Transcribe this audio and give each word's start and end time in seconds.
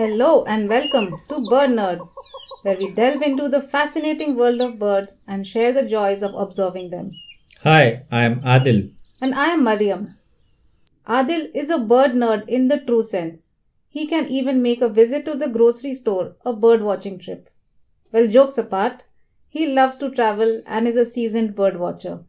Hello 0.00 0.44
and 0.44 0.66
welcome 0.66 1.14
to 1.28 1.46
Bird 1.50 1.72
Nerds, 1.72 2.06
where 2.62 2.78
we 2.78 2.90
delve 2.96 3.20
into 3.20 3.50
the 3.50 3.60
fascinating 3.60 4.34
world 4.34 4.62
of 4.62 4.78
birds 4.78 5.20
and 5.28 5.46
share 5.46 5.74
the 5.74 5.86
joys 5.86 6.22
of 6.22 6.34
observing 6.34 6.88
them. 6.88 7.10
Hi, 7.64 8.04
I 8.10 8.22
am 8.22 8.40
Adil. 8.40 8.92
And 9.20 9.34
I 9.34 9.48
am 9.48 9.62
Mariam. 9.62 10.16
Adil 11.06 11.50
is 11.54 11.68
a 11.68 11.78
bird 11.78 12.12
nerd 12.12 12.48
in 12.48 12.68
the 12.68 12.80
true 12.80 13.02
sense. 13.02 13.56
He 13.90 14.06
can 14.06 14.26
even 14.28 14.62
make 14.62 14.80
a 14.80 14.88
visit 14.88 15.26
to 15.26 15.34
the 15.34 15.50
grocery 15.50 15.92
store 15.92 16.34
a 16.46 16.54
bird 16.54 16.80
watching 16.80 17.18
trip. 17.18 17.50
Well, 18.10 18.26
jokes 18.26 18.56
apart, 18.56 19.04
he 19.50 19.66
loves 19.66 19.98
to 19.98 20.10
travel 20.10 20.62
and 20.66 20.88
is 20.88 20.96
a 20.96 21.04
seasoned 21.04 21.54
bird 21.54 21.78
watcher. 21.78 22.20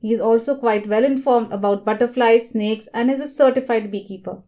He 0.00 0.12
is 0.12 0.20
also 0.20 0.58
quite 0.58 0.88
well 0.88 1.04
informed 1.04 1.52
about 1.52 1.84
butterflies, 1.84 2.48
snakes, 2.50 2.88
and 2.92 3.12
is 3.12 3.20
a 3.20 3.28
certified 3.28 3.92
beekeeper. 3.92 4.42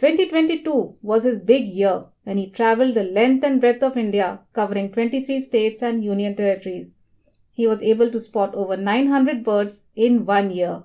2022 0.00 0.96
was 1.02 1.24
his 1.24 1.38
big 1.38 1.66
year 1.66 2.06
when 2.22 2.38
he 2.38 2.48
traveled 2.48 2.94
the 2.94 3.04
length 3.04 3.44
and 3.44 3.60
breadth 3.60 3.82
of 3.82 3.98
India, 3.98 4.40
covering 4.54 4.90
23 4.90 5.38
states 5.40 5.82
and 5.82 6.02
union 6.02 6.34
territories. 6.34 6.96
He 7.52 7.66
was 7.66 7.82
able 7.82 8.10
to 8.10 8.18
spot 8.18 8.54
over 8.54 8.78
900 8.78 9.44
birds 9.44 9.84
in 9.94 10.24
one 10.24 10.52
year. 10.52 10.84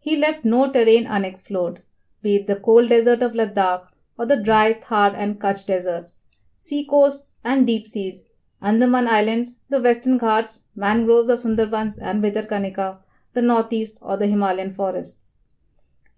He 0.00 0.16
left 0.16 0.46
no 0.46 0.72
terrain 0.72 1.06
unexplored, 1.06 1.82
be 2.22 2.36
it 2.36 2.46
the 2.46 2.56
cold 2.56 2.88
desert 2.88 3.22
of 3.22 3.34
Ladakh 3.34 3.88
or 4.16 4.24
the 4.24 4.42
dry 4.42 4.72
Thar 4.72 5.14
and 5.14 5.38
Kutch 5.38 5.66
deserts, 5.66 6.22
sea 6.56 6.86
coasts 6.86 7.36
and 7.44 7.66
deep 7.66 7.86
seas, 7.86 8.30
Andaman 8.62 9.06
Islands, 9.06 9.60
the 9.68 9.82
Western 9.82 10.16
Ghats, 10.16 10.68
mangroves 10.74 11.28
of 11.28 11.40
Sundarbans 11.40 11.98
and 12.00 12.24
Bhitarkanika, 12.24 13.00
the 13.34 13.42
northeast 13.42 13.98
or 14.00 14.16
the 14.16 14.28
Himalayan 14.28 14.70
forests. 14.70 15.35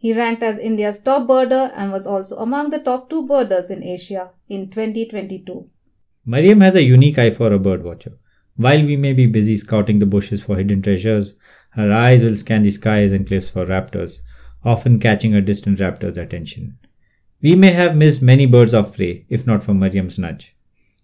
He 0.01 0.15
ranked 0.15 0.45
as 0.45 0.59
India's 0.59 1.03
top 1.03 1.29
birder 1.29 1.73
and 1.75 1.91
was 1.91 2.07
also 2.07 2.37
among 2.37 2.71
the 2.71 2.79
top 2.79 3.11
two 3.11 3.27
birders 3.27 3.69
in 3.69 3.83
Asia 3.83 4.31
in 4.49 4.71
2022. 4.71 5.67
Mariam 6.25 6.61
has 6.61 6.77
a 6.77 6.85
unique 6.85 7.19
eye 7.19 7.31
for 7.31 7.53
a 7.53 7.59
bird 7.59 7.83
watcher. 7.83 8.17
While 8.55 8.85
we 8.85 8.97
may 8.97 9.13
be 9.13 9.27
busy 9.27 9.57
scouting 9.57 9.99
the 9.99 10.07
bushes 10.07 10.41
for 10.41 10.57
hidden 10.57 10.83
treasures, 10.83 11.35
her 11.71 11.93
eyes 11.93 12.23
will 12.23 12.37
scan 12.37 12.63
the 12.63 12.71
skies 12.71 13.11
and 13.11 13.27
cliffs 13.27 13.49
for 13.49 13.67
raptors, 13.67 14.21
often 14.65 15.01
catching 15.01 15.35
a 15.35 15.41
distant 15.41 15.81
raptor's 15.81 16.17
attention. 16.17 16.79
We 17.43 17.57
may 17.57 17.73
have 17.73 17.97
missed 17.97 18.23
many 18.23 18.47
birds 18.47 18.75
of 18.75 18.95
prey 18.95 19.27
if 19.29 19.49
not 19.49 19.65
for 19.65 19.75
Mariam's 19.75 20.19
nudge. 20.19 20.55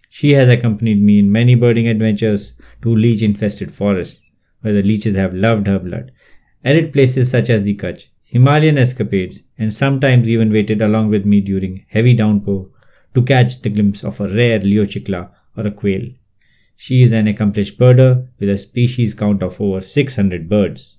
She 0.08 0.34
has 0.34 0.48
accompanied 0.48 1.02
me 1.02 1.18
in 1.18 1.32
many 1.32 1.56
birding 1.56 1.88
adventures 1.88 2.52
to 2.82 2.94
leech 2.94 3.22
infested 3.22 3.72
forests, 3.72 4.20
where 4.60 4.72
the 4.72 4.84
leeches 4.84 5.16
have 5.16 5.34
loved 5.34 5.66
her 5.66 5.80
blood, 5.80 6.12
arid 6.64 6.92
places 6.92 7.28
such 7.28 7.50
as 7.50 7.64
the 7.64 7.74
Kutch, 7.74 8.08
Himalayan 8.34 8.78
escapades, 8.78 9.42
and 9.56 9.72
sometimes 9.72 10.28
even 10.28 10.52
waited 10.52 10.82
along 10.82 11.08
with 11.08 11.24
me 11.24 11.40
during 11.40 11.86
heavy 11.88 12.14
downpour 12.14 12.68
to 13.14 13.22
catch 13.22 13.62
the 13.62 13.70
glimpse 13.70 14.02
of 14.02 14.20
a 14.20 14.26
rare 14.26 14.58
Liocichla 14.58 15.30
or 15.56 15.68
a 15.68 15.70
quail. 15.70 16.08
She 16.74 17.04
is 17.04 17.12
an 17.12 17.28
accomplished 17.28 17.78
birder 17.78 18.26
with 18.40 18.48
a 18.48 18.58
species 18.58 19.14
count 19.14 19.40
of 19.40 19.60
over 19.60 19.80
600 19.80 20.48
birds. 20.48 20.98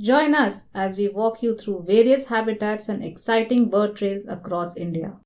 Join 0.00 0.34
us 0.34 0.66
as 0.74 0.96
we 0.96 1.08
walk 1.08 1.44
you 1.44 1.56
through 1.56 1.84
various 1.86 2.26
habitats 2.26 2.88
and 2.88 3.04
exciting 3.04 3.70
bird 3.70 3.94
trails 3.94 4.24
across 4.26 4.76
India. 4.76 5.16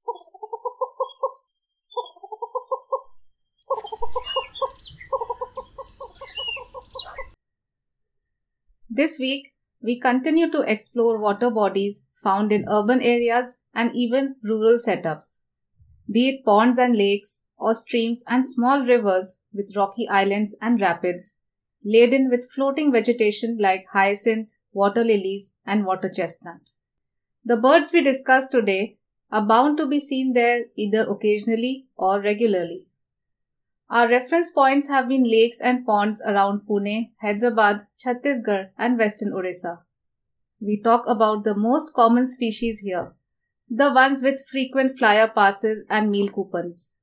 This 8.90 9.18
week, 9.18 9.51
we 9.82 9.98
continue 9.98 10.50
to 10.50 10.62
explore 10.62 11.18
water 11.18 11.50
bodies 11.50 12.08
found 12.22 12.52
in 12.52 12.68
urban 12.68 13.00
areas 13.00 13.60
and 13.74 13.94
even 13.94 14.36
rural 14.42 14.78
setups. 14.78 15.42
Be 16.10 16.28
it 16.28 16.44
ponds 16.44 16.78
and 16.78 16.96
lakes, 16.96 17.46
or 17.58 17.74
streams 17.74 18.24
and 18.28 18.48
small 18.48 18.84
rivers 18.84 19.40
with 19.52 19.76
rocky 19.76 20.08
islands 20.08 20.56
and 20.60 20.80
rapids, 20.80 21.38
laden 21.84 22.28
with 22.30 22.50
floating 22.50 22.92
vegetation 22.92 23.56
like 23.60 23.86
hyacinth, 23.92 24.52
water 24.72 25.04
lilies, 25.04 25.56
and 25.64 25.84
water 25.84 26.10
chestnut. 26.14 26.60
The 27.44 27.56
birds 27.56 27.92
we 27.92 28.02
discuss 28.02 28.48
today 28.48 28.98
are 29.30 29.46
bound 29.46 29.78
to 29.78 29.86
be 29.86 29.98
seen 29.98 30.32
there 30.32 30.66
either 30.76 31.06
occasionally 31.08 31.86
or 31.96 32.20
regularly. 32.20 32.86
Our 33.92 34.08
reference 34.08 34.50
points 34.50 34.88
have 34.88 35.06
been 35.06 35.24
lakes 35.24 35.60
and 35.60 35.84
ponds 35.84 36.22
around 36.26 36.62
Pune, 36.66 37.10
Hyderabad, 37.20 37.88
Chhattisgarh, 38.02 38.70
and 38.78 38.98
western 38.98 39.34
Orissa. 39.34 39.80
We 40.62 40.80
talk 40.80 41.04
about 41.06 41.44
the 41.44 41.54
most 41.54 41.92
common 41.92 42.26
species 42.26 42.80
here, 42.80 43.12
the 43.68 43.92
ones 43.92 44.22
with 44.22 44.46
frequent 44.50 44.98
flyer 44.98 45.28
passes 45.28 45.84
and 45.90 46.10
meal 46.10 46.30
coupons. 46.30 46.96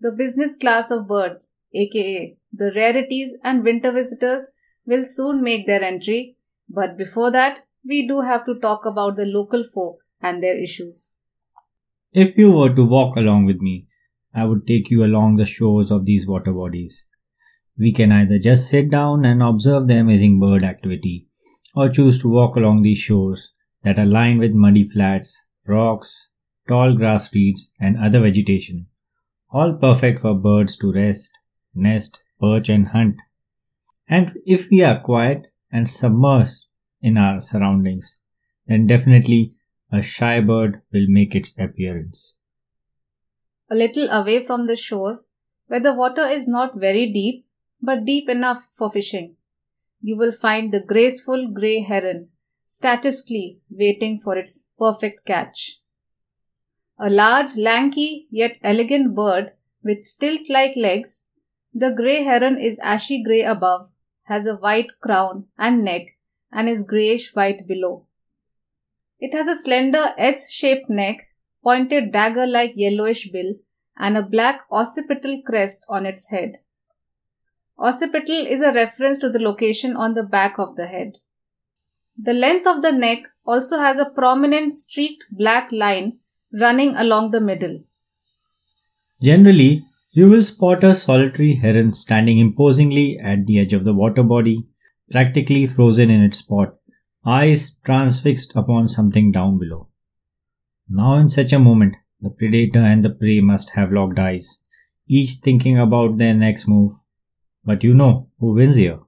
The 0.00 0.10
business 0.10 0.56
class 0.56 0.90
of 0.90 1.06
birds, 1.06 1.54
aka 1.72 2.36
the 2.52 2.72
rarities 2.74 3.38
and 3.44 3.62
winter 3.62 3.92
visitors, 3.92 4.50
will 4.84 5.04
soon 5.04 5.44
make 5.44 5.68
their 5.68 5.84
entry, 5.84 6.38
but 6.68 6.98
before 6.98 7.30
that, 7.30 7.60
we 7.84 8.08
do 8.08 8.22
have 8.22 8.44
to 8.46 8.58
talk 8.58 8.84
about 8.84 9.14
the 9.14 9.26
local 9.26 9.62
folk 9.62 10.00
and 10.20 10.42
their 10.42 10.60
issues. 10.60 11.14
If 12.10 12.36
you 12.36 12.50
were 12.50 12.74
to 12.74 12.84
walk 12.84 13.14
along 13.14 13.44
with 13.44 13.60
me, 13.60 13.85
I 14.36 14.44
would 14.44 14.66
take 14.66 14.90
you 14.90 15.02
along 15.02 15.36
the 15.36 15.46
shores 15.46 15.90
of 15.90 16.04
these 16.04 16.26
water 16.26 16.52
bodies. 16.52 17.06
We 17.78 17.90
can 17.90 18.12
either 18.12 18.38
just 18.38 18.68
sit 18.68 18.90
down 18.90 19.24
and 19.24 19.42
observe 19.42 19.86
the 19.86 19.96
amazing 19.96 20.38
bird 20.38 20.62
activity, 20.62 21.26
or 21.74 21.88
choose 21.88 22.20
to 22.20 22.28
walk 22.28 22.54
along 22.54 22.82
these 22.82 22.98
shores 22.98 23.54
that 23.82 23.98
are 23.98 24.04
lined 24.04 24.40
with 24.40 24.52
muddy 24.52 24.86
flats, 24.86 25.40
rocks, 25.66 26.28
tall 26.68 26.94
grass 26.94 27.32
reeds, 27.34 27.72
and 27.80 27.96
other 27.96 28.20
vegetation, 28.20 28.88
all 29.50 29.72
perfect 29.72 30.20
for 30.20 30.34
birds 30.34 30.76
to 30.78 30.92
rest, 30.92 31.32
nest, 31.74 32.22
perch, 32.38 32.68
and 32.68 32.88
hunt. 32.88 33.16
And 34.06 34.36
if 34.44 34.68
we 34.70 34.82
are 34.82 35.00
quiet 35.00 35.46
and 35.72 35.86
submersed 35.86 36.66
in 37.00 37.16
our 37.16 37.40
surroundings, 37.40 38.20
then 38.66 38.86
definitely 38.86 39.54
a 39.90 40.02
shy 40.02 40.40
bird 40.40 40.82
will 40.92 41.06
make 41.08 41.34
its 41.34 41.58
appearance 41.58 42.36
a 43.70 43.74
little 43.74 44.08
away 44.10 44.44
from 44.44 44.66
the 44.66 44.76
shore, 44.76 45.24
where 45.66 45.80
the 45.80 45.94
water 45.94 46.26
is 46.26 46.46
not 46.48 46.78
very 46.78 47.10
deep, 47.10 47.46
but 47.80 48.04
deep 48.04 48.28
enough 48.28 48.68
for 48.72 48.90
fishing. 48.90 49.36
You 50.00 50.16
will 50.16 50.32
find 50.32 50.72
the 50.72 50.84
graceful 50.84 51.50
grey 51.52 51.80
heron 51.80 52.28
statistically 52.64 53.60
waiting 53.70 54.18
for 54.18 54.36
its 54.36 54.68
perfect 54.78 55.24
catch. 55.24 55.80
A 56.98 57.08
large, 57.08 57.56
lanky, 57.56 58.26
yet 58.30 58.58
elegant 58.62 59.14
bird 59.14 59.52
with 59.82 60.04
stilt 60.04 60.48
like 60.48 60.76
legs, 60.76 61.24
the 61.72 61.94
grey 61.94 62.22
heron 62.22 62.58
is 62.58 62.80
ashy 62.80 63.22
grey 63.22 63.42
above, 63.42 63.90
has 64.24 64.46
a 64.46 64.56
white 64.56 64.90
crown 65.00 65.46
and 65.58 65.84
neck, 65.84 66.16
and 66.52 66.68
is 66.68 66.86
greyish 66.86 67.34
white 67.34 67.66
below. 67.68 68.06
It 69.20 69.34
has 69.34 69.46
a 69.46 69.54
slender 69.54 70.14
S 70.18 70.50
shaped 70.50 70.90
neck 70.90 71.28
pointed 71.66 72.12
dagger 72.12 72.46
like 72.46 72.72
yellowish 72.76 73.28
bill, 73.30 73.52
and 73.98 74.16
a 74.16 74.28
black 74.34 74.60
occipital 74.70 75.40
crest 75.46 75.84
on 75.88 76.06
its 76.06 76.28
head. 76.30 76.58
Occipital 77.78 78.46
is 78.46 78.60
a 78.62 78.72
reference 78.72 79.18
to 79.18 79.28
the 79.28 79.40
location 79.46 79.96
on 79.96 80.14
the 80.14 80.22
back 80.22 80.58
of 80.58 80.76
the 80.76 80.86
head. 80.86 81.16
The 82.28 82.32
length 82.32 82.66
of 82.66 82.82
the 82.82 82.92
neck 82.92 83.18
also 83.44 83.78
has 83.78 83.98
a 83.98 84.10
prominent 84.10 84.74
streaked 84.74 85.24
black 85.30 85.72
line 85.72 86.18
running 86.52 86.94
along 86.96 87.32
the 87.32 87.40
middle. 87.40 87.80
Generally, 89.22 89.82
you 90.12 90.30
will 90.30 90.42
spot 90.42 90.84
a 90.84 90.94
solitary 90.94 91.56
heron 91.56 91.92
standing 91.92 92.38
imposingly 92.38 93.18
at 93.18 93.44
the 93.46 93.58
edge 93.60 93.72
of 93.72 93.84
the 93.84 93.92
water 93.92 94.22
body, 94.22 94.64
practically 95.10 95.66
frozen 95.66 96.10
in 96.10 96.22
its 96.22 96.38
spot, 96.38 96.76
eyes 97.26 97.80
transfixed 97.84 98.54
upon 98.54 98.88
something 98.88 99.32
down 99.32 99.58
below. 99.58 99.88
Now, 100.88 101.16
in 101.16 101.28
such 101.28 101.52
a 101.52 101.58
moment, 101.58 101.96
the 102.20 102.30
predator 102.30 102.78
and 102.78 103.04
the 103.04 103.10
prey 103.10 103.40
must 103.40 103.70
have 103.70 103.92
locked 103.92 104.18
eyes, 104.18 104.60
each 105.08 105.38
thinking 105.42 105.78
about 105.78 106.18
their 106.18 106.34
next 106.34 106.68
move. 106.68 106.92
But 107.64 107.82
you 107.82 107.94
know 107.94 108.28
who 108.38 108.54
wins 108.54 108.76
here. 108.76 109.00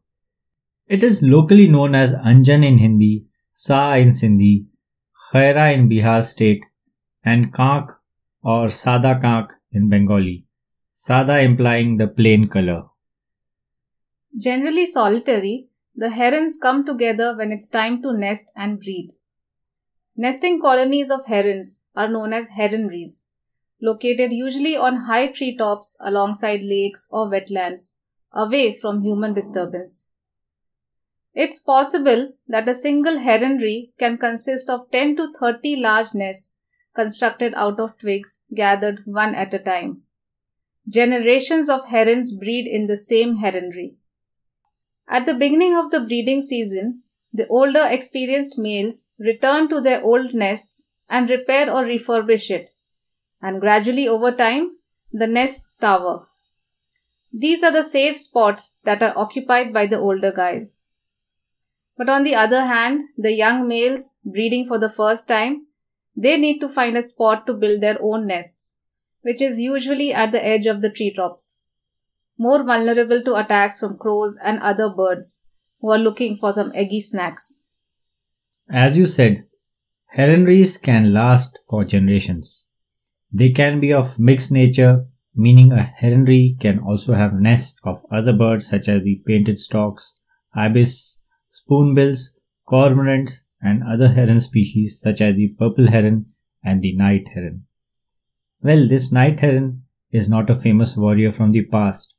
It 0.88 1.02
is 1.02 1.22
locally 1.22 1.68
known 1.68 1.94
as 1.94 2.14
Anjan 2.14 2.66
in 2.66 2.78
Hindi, 2.78 3.26
Sa 3.52 3.94
in 3.94 4.10
Sindhi, 4.10 4.66
Khaira 5.32 5.72
in 5.72 5.88
Bihar 5.88 6.24
state, 6.24 6.64
and 7.22 7.52
Kank 7.52 7.90
or 8.42 8.68
Sada 8.68 9.20
Kank 9.22 9.50
in 9.70 9.88
Bengali. 9.88 10.46
Sada 10.94 11.38
implying 11.40 11.96
the 11.96 12.08
plain 12.08 12.48
color. 12.48 12.84
Generally 14.36 14.86
solitary, 14.86 15.68
the 15.94 16.10
herons 16.10 16.58
come 16.60 16.84
together 16.84 17.36
when 17.36 17.52
it's 17.52 17.68
time 17.68 18.02
to 18.02 18.12
nest 18.12 18.50
and 18.56 18.80
breed. 18.80 19.17
Nesting 20.20 20.60
colonies 20.60 21.12
of 21.12 21.26
herons 21.26 21.84
are 21.94 22.08
known 22.08 22.32
as 22.32 22.50
heronries, 22.58 23.22
located 23.80 24.32
usually 24.32 24.76
on 24.76 25.02
high 25.02 25.28
treetops 25.28 25.96
alongside 26.00 26.60
lakes 26.60 27.06
or 27.12 27.30
wetlands, 27.30 27.98
away 28.32 28.74
from 28.74 29.02
human 29.02 29.32
disturbance. 29.32 30.14
It's 31.34 31.62
possible 31.62 32.32
that 32.48 32.68
a 32.68 32.74
single 32.74 33.18
heronry 33.18 33.92
can 33.96 34.18
consist 34.18 34.68
of 34.68 34.90
10 34.90 35.14
to 35.18 35.32
30 35.38 35.76
large 35.76 36.12
nests 36.14 36.62
constructed 36.96 37.54
out 37.54 37.78
of 37.78 37.96
twigs 37.96 38.42
gathered 38.52 39.02
one 39.04 39.36
at 39.36 39.54
a 39.54 39.60
time. 39.60 40.02
Generations 40.88 41.68
of 41.68 41.90
herons 41.90 42.36
breed 42.36 42.66
in 42.66 42.88
the 42.88 42.96
same 42.96 43.36
heronry. 43.36 43.94
At 45.06 45.26
the 45.26 45.34
beginning 45.34 45.76
of 45.76 45.92
the 45.92 46.00
breeding 46.00 46.42
season, 46.42 47.04
the 47.32 47.46
older 47.48 47.86
experienced 47.90 48.58
males 48.58 49.10
return 49.18 49.68
to 49.68 49.80
their 49.80 50.02
old 50.02 50.34
nests 50.34 50.90
and 51.10 51.28
repair 51.28 51.70
or 51.70 51.82
refurbish 51.82 52.50
it, 52.50 52.70
and 53.42 53.60
gradually 53.60 54.08
over 54.08 54.32
time, 54.32 54.76
the 55.12 55.26
nests 55.26 55.76
tower. 55.76 56.26
These 57.32 57.62
are 57.62 57.72
the 57.72 57.84
safe 57.84 58.16
spots 58.16 58.78
that 58.84 59.02
are 59.02 59.12
occupied 59.16 59.72
by 59.72 59.86
the 59.86 59.98
older 59.98 60.32
guys. 60.32 60.86
But 61.96 62.08
on 62.08 62.24
the 62.24 62.34
other 62.34 62.64
hand, 62.64 63.08
the 63.16 63.32
young 63.32 63.68
males 63.68 64.16
breeding 64.24 64.66
for 64.66 64.78
the 64.78 64.88
first 64.88 65.28
time, 65.28 65.66
they 66.16 66.38
need 66.38 66.60
to 66.60 66.68
find 66.68 66.96
a 66.96 67.02
spot 67.02 67.46
to 67.46 67.54
build 67.54 67.80
their 67.80 67.98
own 68.00 68.26
nests, 68.26 68.82
which 69.22 69.42
is 69.42 69.58
usually 69.58 70.12
at 70.12 70.32
the 70.32 70.44
edge 70.44 70.66
of 70.66 70.80
the 70.80 70.90
treetops. 70.90 71.60
More 72.38 72.62
vulnerable 72.62 73.22
to 73.22 73.34
attacks 73.34 73.80
from 73.80 73.98
crows 73.98 74.38
and 74.42 74.60
other 74.60 74.94
birds 74.94 75.44
who 75.80 75.90
are 75.90 75.98
looking 75.98 76.36
for 76.36 76.52
some 76.52 76.72
eggy 76.74 77.00
snacks. 77.00 77.66
As 78.70 78.96
you 78.96 79.06
said, 79.06 79.44
heronries 80.16 80.80
can 80.80 81.12
last 81.12 81.58
for 81.68 81.84
generations. 81.84 82.68
They 83.32 83.50
can 83.50 83.80
be 83.80 83.92
of 83.92 84.18
mixed 84.18 84.52
nature, 84.52 85.06
meaning 85.34 85.72
a 85.72 85.92
heronry 86.00 86.58
can 86.60 86.78
also 86.80 87.14
have 87.14 87.34
nests 87.34 87.76
of 87.84 88.02
other 88.10 88.32
birds 88.32 88.68
such 88.68 88.88
as 88.88 89.02
the 89.02 89.22
painted 89.26 89.58
storks, 89.58 90.14
ibis, 90.54 91.22
spoonbills, 91.50 92.36
cormorants, 92.66 93.44
and 93.60 93.82
other 93.82 94.08
heron 94.08 94.40
species 94.40 95.00
such 95.00 95.20
as 95.20 95.36
the 95.36 95.48
purple 95.58 95.90
heron 95.90 96.26
and 96.64 96.82
the 96.82 96.94
night 96.96 97.28
heron. 97.34 97.64
Well, 98.62 98.88
this 98.88 99.12
night 99.12 99.40
heron 99.40 99.84
is 100.10 100.28
not 100.28 100.50
a 100.50 100.56
famous 100.56 100.96
warrior 100.96 101.32
from 101.32 101.52
the 101.52 101.64
past, 101.64 102.14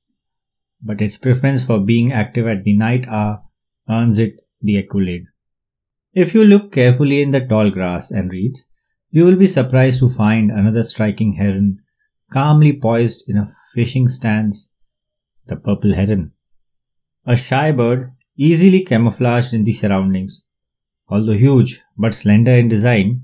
but 0.82 1.02
its 1.02 1.18
preference 1.18 1.66
for 1.66 1.80
being 1.80 2.14
active 2.14 2.48
at 2.48 2.64
the 2.64 2.76
night 2.76 3.08
hour 3.08 3.44
earns 3.90 4.20
it 4.20 4.40
the 4.62 4.78
accolade. 4.78 5.26
If 6.14 6.34
you 6.34 6.44
look 6.44 6.72
carefully 6.72 7.22
in 7.22 7.32
the 7.32 7.42
tall 7.42 7.70
grass 7.70 8.12
and 8.12 8.32
reeds, 8.32 8.70
you 9.12 9.26
will 9.26 9.36
be 9.36 9.48
surprised 9.48 10.00
to 10.00 10.10
find 10.10 10.52
another 10.52 10.84
striking 10.84 11.34
heron 11.34 11.80
calmly 12.32 12.74
poised 12.74 13.28
in 13.28 13.38
a 13.38 13.52
fishing 13.74 14.08
stance, 14.08 14.72
the 15.48 15.56
purple 15.56 15.94
heron. 15.94 16.32
A 17.26 17.36
shy 17.36 17.72
bird, 17.72 18.12
easily 18.38 18.84
camouflaged 18.84 19.54
in 19.54 19.64
the 19.64 19.74
surroundings, 19.74 20.48
although 21.08 21.34
huge 21.34 21.82
but 21.98 22.14
slender 22.14 22.54
in 22.54 22.68
design, 22.68 23.24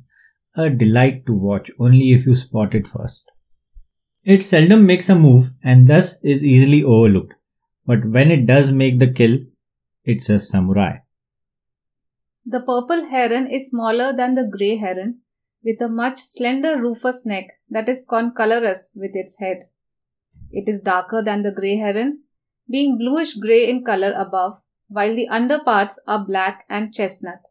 a 0.55 0.69
delight 0.69 1.25
to 1.25 1.33
watch 1.33 1.69
only 1.79 2.11
if 2.11 2.25
you 2.25 2.35
spot 2.35 2.73
it 2.73 2.87
first. 2.87 3.29
It 4.23 4.43
seldom 4.43 4.85
makes 4.85 5.09
a 5.09 5.15
move 5.15 5.51
and 5.63 5.87
thus 5.87 6.23
is 6.23 6.43
easily 6.43 6.83
overlooked, 6.83 7.35
but 7.85 8.05
when 8.05 8.31
it 8.31 8.45
does 8.47 8.71
make 8.71 8.99
the 8.99 9.11
kill, 9.11 9.39
it's 10.05 10.29
a 10.29 10.39
samurai. 10.39 10.97
The 12.45 12.59
purple 12.59 13.07
heron 13.09 13.47
is 13.47 13.71
smaller 13.71 14.13
than 14.13 14.35
the 14.35 14.47
grey 14.47 14.77
heron, 14.77 15.21
with 15.63 15.81
a 15.81 15.87
much 15.87 16.19
slender 16.19 16.79
rufous 16.79 17.25
neck 17.25 17.47
that 17.69 17.89
is 17.89 18.05
concolorous 18.07 18.91
with 18.95 19.15
its 19.15 19.39
head. 19.39 19.67
It 20.51 20.69
is 20.69 20.83
darker 20.83 21.23
than 21.23 21.41
the 21.41 21.51
grey 21.51 21.77
heron, 21.77 22.19
being 22.69 22.99
bluish 22.99 23.33
grey 23.33 23.67
in 23.67 23.83
color 23.83 24.13
above, 24.15 24.61
while 24.89 25.15
the 25.15 25.27
underparts 25.27 25.99
are 26.07 26.23
black 26.23 26.65
and 26.69 26.93
chestnut. 26.93 27.41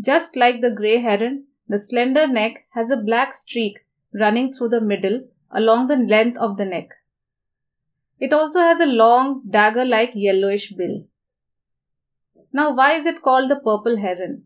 Just 0.00 0.34
like 0.34 0.62
the 0.62 0.74
grey 0.74 0.96
heron, 0.96 1.44
the 1.68 1.78
slender 1.78 2.26
neck 2.26 2.64
has 2.70 2.90
a 2.90 3.02
black 3.02 3.34
streak 3.34 3.80
running 4.14 4.50
through 4.50 4.70
the 4.70 4.80
middle 4.80 5.28
along 5.50 5.88
the 5.88 5.98
length 5.98 6.38
of 6.38 6.56
the 6.56 6.64
neck. 6.64 6.88
It 8.18 8.32
also 8.32 8.60
has 8.60 8.80
a 8.80 8.86
long, 8.86 9.42
dagger 9.48 9.84
like 9.84 10.12
yellowish 10.14 10.72
bill. 10.72 11.02
Now, 12.52 12.74
why 12.74 12.92
is 12.92 13.06
it 13.06 13.22
called 13.22 13.50
the 13.50 13.56
purple 13.56 13.98
heron? 13.98 14.44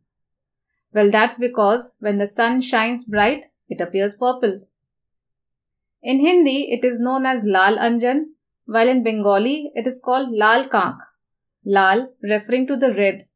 Well, 0.92 1.10
that's 1.10 1.38
because 1.38 1.96
when 2.00 2.18
the 2.18 2.26
sun 2.26 2.60
shines 2.60 3.06
bright, 3.06 3.44
it 3.68 3.80
appears 3.80 4.16
purple. 4.16 4.66
In 6.02 6.18
Hindi, 6.18 6.72
it 6.72 6.84
is 6.84 7.00
known 7.00 7.24
as 7.24 7.44
Lal 7.44 7.76
Anjan, 7.76 8.24
while 8.66 8.88
in 8.88 9.02
Bengali, 9.02 9.70
it 9.74 9.86
is 9.86 10.02
called 10.04 10.32
Lal 10.32 10.64
Kank. 10.64 10.98
Lal 11.64 12.12
referring 12.22 12.66
to 12.66 12.76
the 12.76 12.92
red, 12.92 13.26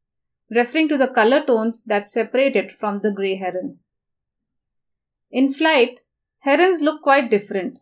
referring 0.49 0.89
to 0.89 0.97
the 0.97 1.07
color 1.07 1.41
tones 1.45 1.85
that 1.85 2.09
separate 2.09 2.55
it 2.55 2.71
from 2.71 2.99
the 2.99 3.13
grey 3.13 3.35
heron. 3.35 3.79
In 5.31 5.51
flight, 5.51 6.01
herons 6.39 6.81
look 6.81 7.01
quite 7.01 7.29
different. 7.29 7.79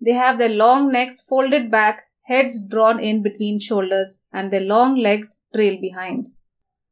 They 0.00 0.12
have 0.12 0.38
their 0.38 0.48
long 0.50 0.92
necks 0.92 1.22
folded 1.22 1.70
back, 1.70 2.07
heads 2.28 2.62
drawn 2.70 3.00
in 3.00 3.22
between 3.22 3.58
shoulders, 3.58 4.26
and 4.32 4.52
their 4.52 4.60
long 4.60 4.96
legs 4.96 5.42
trail 5.54 5.80
behind. 5.80 6.28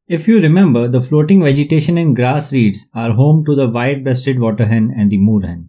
If 0.07 0.27
you 0.27 0.41
remember, 0.41 0.87
the 0.87 1.01
floating 1.01 1.43
vegetation 1.43 1.97
and 1.97 2.15
grass 2.15 2.51
reeds 2.51 2.89
are 2.93 3.11
home 3.11 3.45
to 3.45 3.55
the 3.55 3.67
white 3.67 4.03
breasted 4.03 4.39
water 4.39 4.65
hen 4.65 4.93
and 4.97 5.11
the 5.11 5.17
moorhen. 5.17 5.67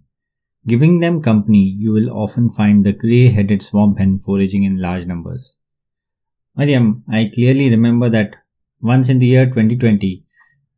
Giving 0.67 1.00
them 1.00 1.23
company, 1.23 1.62
you 1.79 1.93
will 1.93 2.11
often 2.11 2.50
find 2.50 2.85
the 2.85 2.93
grey 2.93 3.31
headed 3.31 3.62
swamp 3.62 3.99
hen 3.99 4.20
foraging 4.25 4.65
in 4.65 4.81
large 4.81 5.06
numbers. 5.06 5.55
Mariam, 6.56 7.05
I 7.11 7.31
clearly 7.35 7.69
remember 7.69 8.09
that 8.11 8.37
once 8.81 9.09
in 9.09 9.19
the 9.19 9.26
year 9.26 9.47
2020, 9.47 10.25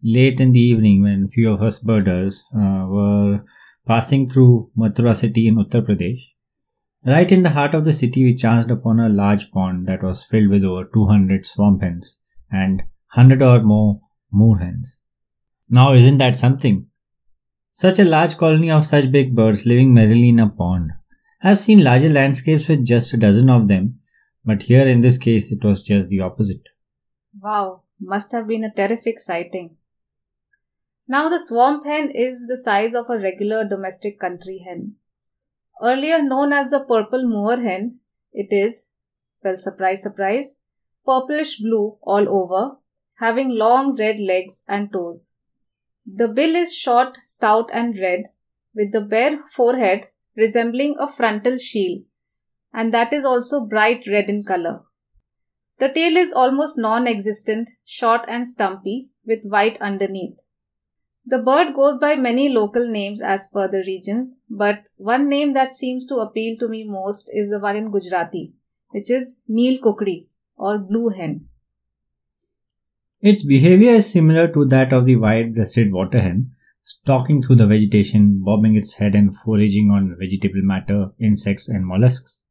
late 0.03 0.41
in 0.41 0.53
the 0.53 0.61
evening, 0.61 1.03
when 1.03 1.29
few 1.29 1.53
of 1.53 1.63
us 1.63 1.79
birders 1.79 2.43
uh, 2.55 2.87
were 2.89 3.45
passing 3.87 4.29
through 4.29 4.71
Mathura 4.77 5.15
city 5.15 5.47
in 5.47 5.57
Uttar 5.57 5.87
Pradesh, 5.87 6.23
Right 7.07 7.33
in 7.33 7.43
the 7.43 7.51
heart 7.51 7.75
of 7.75 7.85
the 7.85 7.95
city, 7.95 8.25
we 8.25 8.37
chanced 8.37 8.69
upon 8.69 9.01
a 9.01 9.09
large 9.09 9.51
pond 9.51 9.87
that 9.87 10.03
was 10.03 10.23
filled 10.23 10.51
with 10.51 10.65
over 10.65 10.85
200 10.85 11.47
swamp 11.47 11.83
hens 11.83 12.21
and 12.53 12.83
100 13.15 13.41
or 13.41 13.63
more 13.63 14.01
moor 14.31 14.59
hens. 14.59 15.01
Now, 15.71 15.95
isn't 15.95 16.19
that 16.19 16.37
something? 16.37 16.89
Such 17.73 17.99
a 17.99 18.05
large 18.05 18.37
colony 18.37 18.71
of 18.71 18.85
such 18.85 19.11
big 19.11 19.35
birds 19.35 19.65
living 19.65 19.95
merrily 19.95 20.29
in 20.29 20.41
a 20.41 20.51
pond. 20.51 20.93
I've 21.43 21.59
seen 21.59 21.83
larger 21.83 22.11
landscapes 22.11 22.69
with 22.69 22.85
just 22.85 23.15
a 23.15 23.17
dozen 23.17 23.49
of 23.49 23.69
them, 23.69 24.01
but 24.45 24.63
here 24.63 24.87
in 24.87 25.01
this 25.01 25.17
case 25.17 25.51
it 25.51 25.65
was 25.65 25.83
just 25.83 26.11
the 26.11 26.21
opposite. 26.21 26.69
Wow, 27.41 27.85
must 27.99 28.33
have 28.33 28.47
been 28.47 28.65
a 28.65 28.75
terrific 28.75 29.21
sighting. 29.21 29.77
Now, 31.09 31.31
the 31.31 31.41
swamp 31.41 31.87
hen 31.87 32.11
is 32.11 32.47
the 32.47 32.59
size 32.59 32.95
of 32.95 33.09
a 33.09 33.19
regular 33.19 33.67
domestic 33.67 34.21
country 34.21 34.65
hen. 34.67 34.97
Earlier 35.83 36.23
known 36.23 36.53
as 36.53 36.71
the 36.71 36.81
purple 36.81 37.25
moorhen, 37.25 38.01
it 38.33 38.53
is, 38.53 38.91
well, 39.43 39.57
surprise, 39.57 40.03
surprise, 40.03 40.61
purplish 41.07 41.59
blue 41.59 41.99
all 42.03 42.29
over, 42.29 42.77
having 43.19 43.51
long 43.51 43.97
red 43.97 44.19
legs 44.19 44.63
and 44.69 44.93
toes. 44.93 45.37
The 46.07 46.29
bill 46.29 46.55
is 46.55 46.77
short, 46.77 47.19
stout, 47.23 47.71
and 47.73 47.99
red, 47.99 48.25
with 48.75 48.93
the 48.93 49.01
bare 49.01 49.39
forehead 49.47 50.07
resembling 50.37 50.97
a 50.99 51.09
frontal 51.09 51.59
shield, 51.59 52.05
and 52.73 52.93
that 52.95 53.13
is 53.13 53.25
also 53.25 53.67
bright 53.67 54.07
red 54.07 54.29
in 54.29 54.45
color. 54.45 54.83
The 55.79 55.89
tail 55.89 56.17
is 56.17 56.33
almost 56.33 56.79
non 56.79 57.07
existent, 57.07 57.71
short 57.85 58.27
and 58.29 58.47
stumpy, 58.47 59.09
with 59.25 59.45
white 59.45 59.81
underneath. 59.81 60.39
The 61.31 61.41
bird 61.41 61.75
goes 61.77 61.97
by 61.99 62.17
many 62.17 62.49
local 62.49 62.91
names 62.91 63.23
as 63.23 63.49
per 63.55 63.69
the 63.69 63.85
regions, 63.87 64.45
but 64.51 64.89
one 64.97 65.29
name 65.29 65.53
that 65.53 65.75
seems 65.75 66.05
to 66.07 66.17
appeal 66.17 66.57
to 66.59 66.67
me 66.67 66.83
most 66.83 67.31
is 67.33 67.51
the 67.51 67.61
one 67.61 67.77
in 67.77 67.93
Gujarati, 67.93 68.53
which 68.89 69.09
is 69.13 69.41
Neel 69.47 69.79
Kukdi 69.79 70.27
or 70.57 70.79
blue 70.79 71.11
hen. 71.11 71.47
Its 73.21 73.45
behavior 73.45 73.93
is 73.93 74.11
similar 74.11 74.49
to 74.49 74.65
that 74.65 74.93
of 74.93 75.05
the 75.05 75.15
white 75.15 75.55
breasted 75.55 75.93
water 75.93 76.21
hen, 76.21 76.51
stalking 76.83 77.45
through 77.45 77.57
the 77.63 77.67
vegetation, 77.69 78.43
bobbing 78.43 78.75
its 78.75 78.95
head 78.95 79.15
and 79.15 79.37
foraging 79.37 79.89
on 79.89 80.17
vegetable 80.19 80.63
matter, 80.63 81.13
insects, 81.21 81.69
and 81.69 81.87
mollusks. 81.87 82.45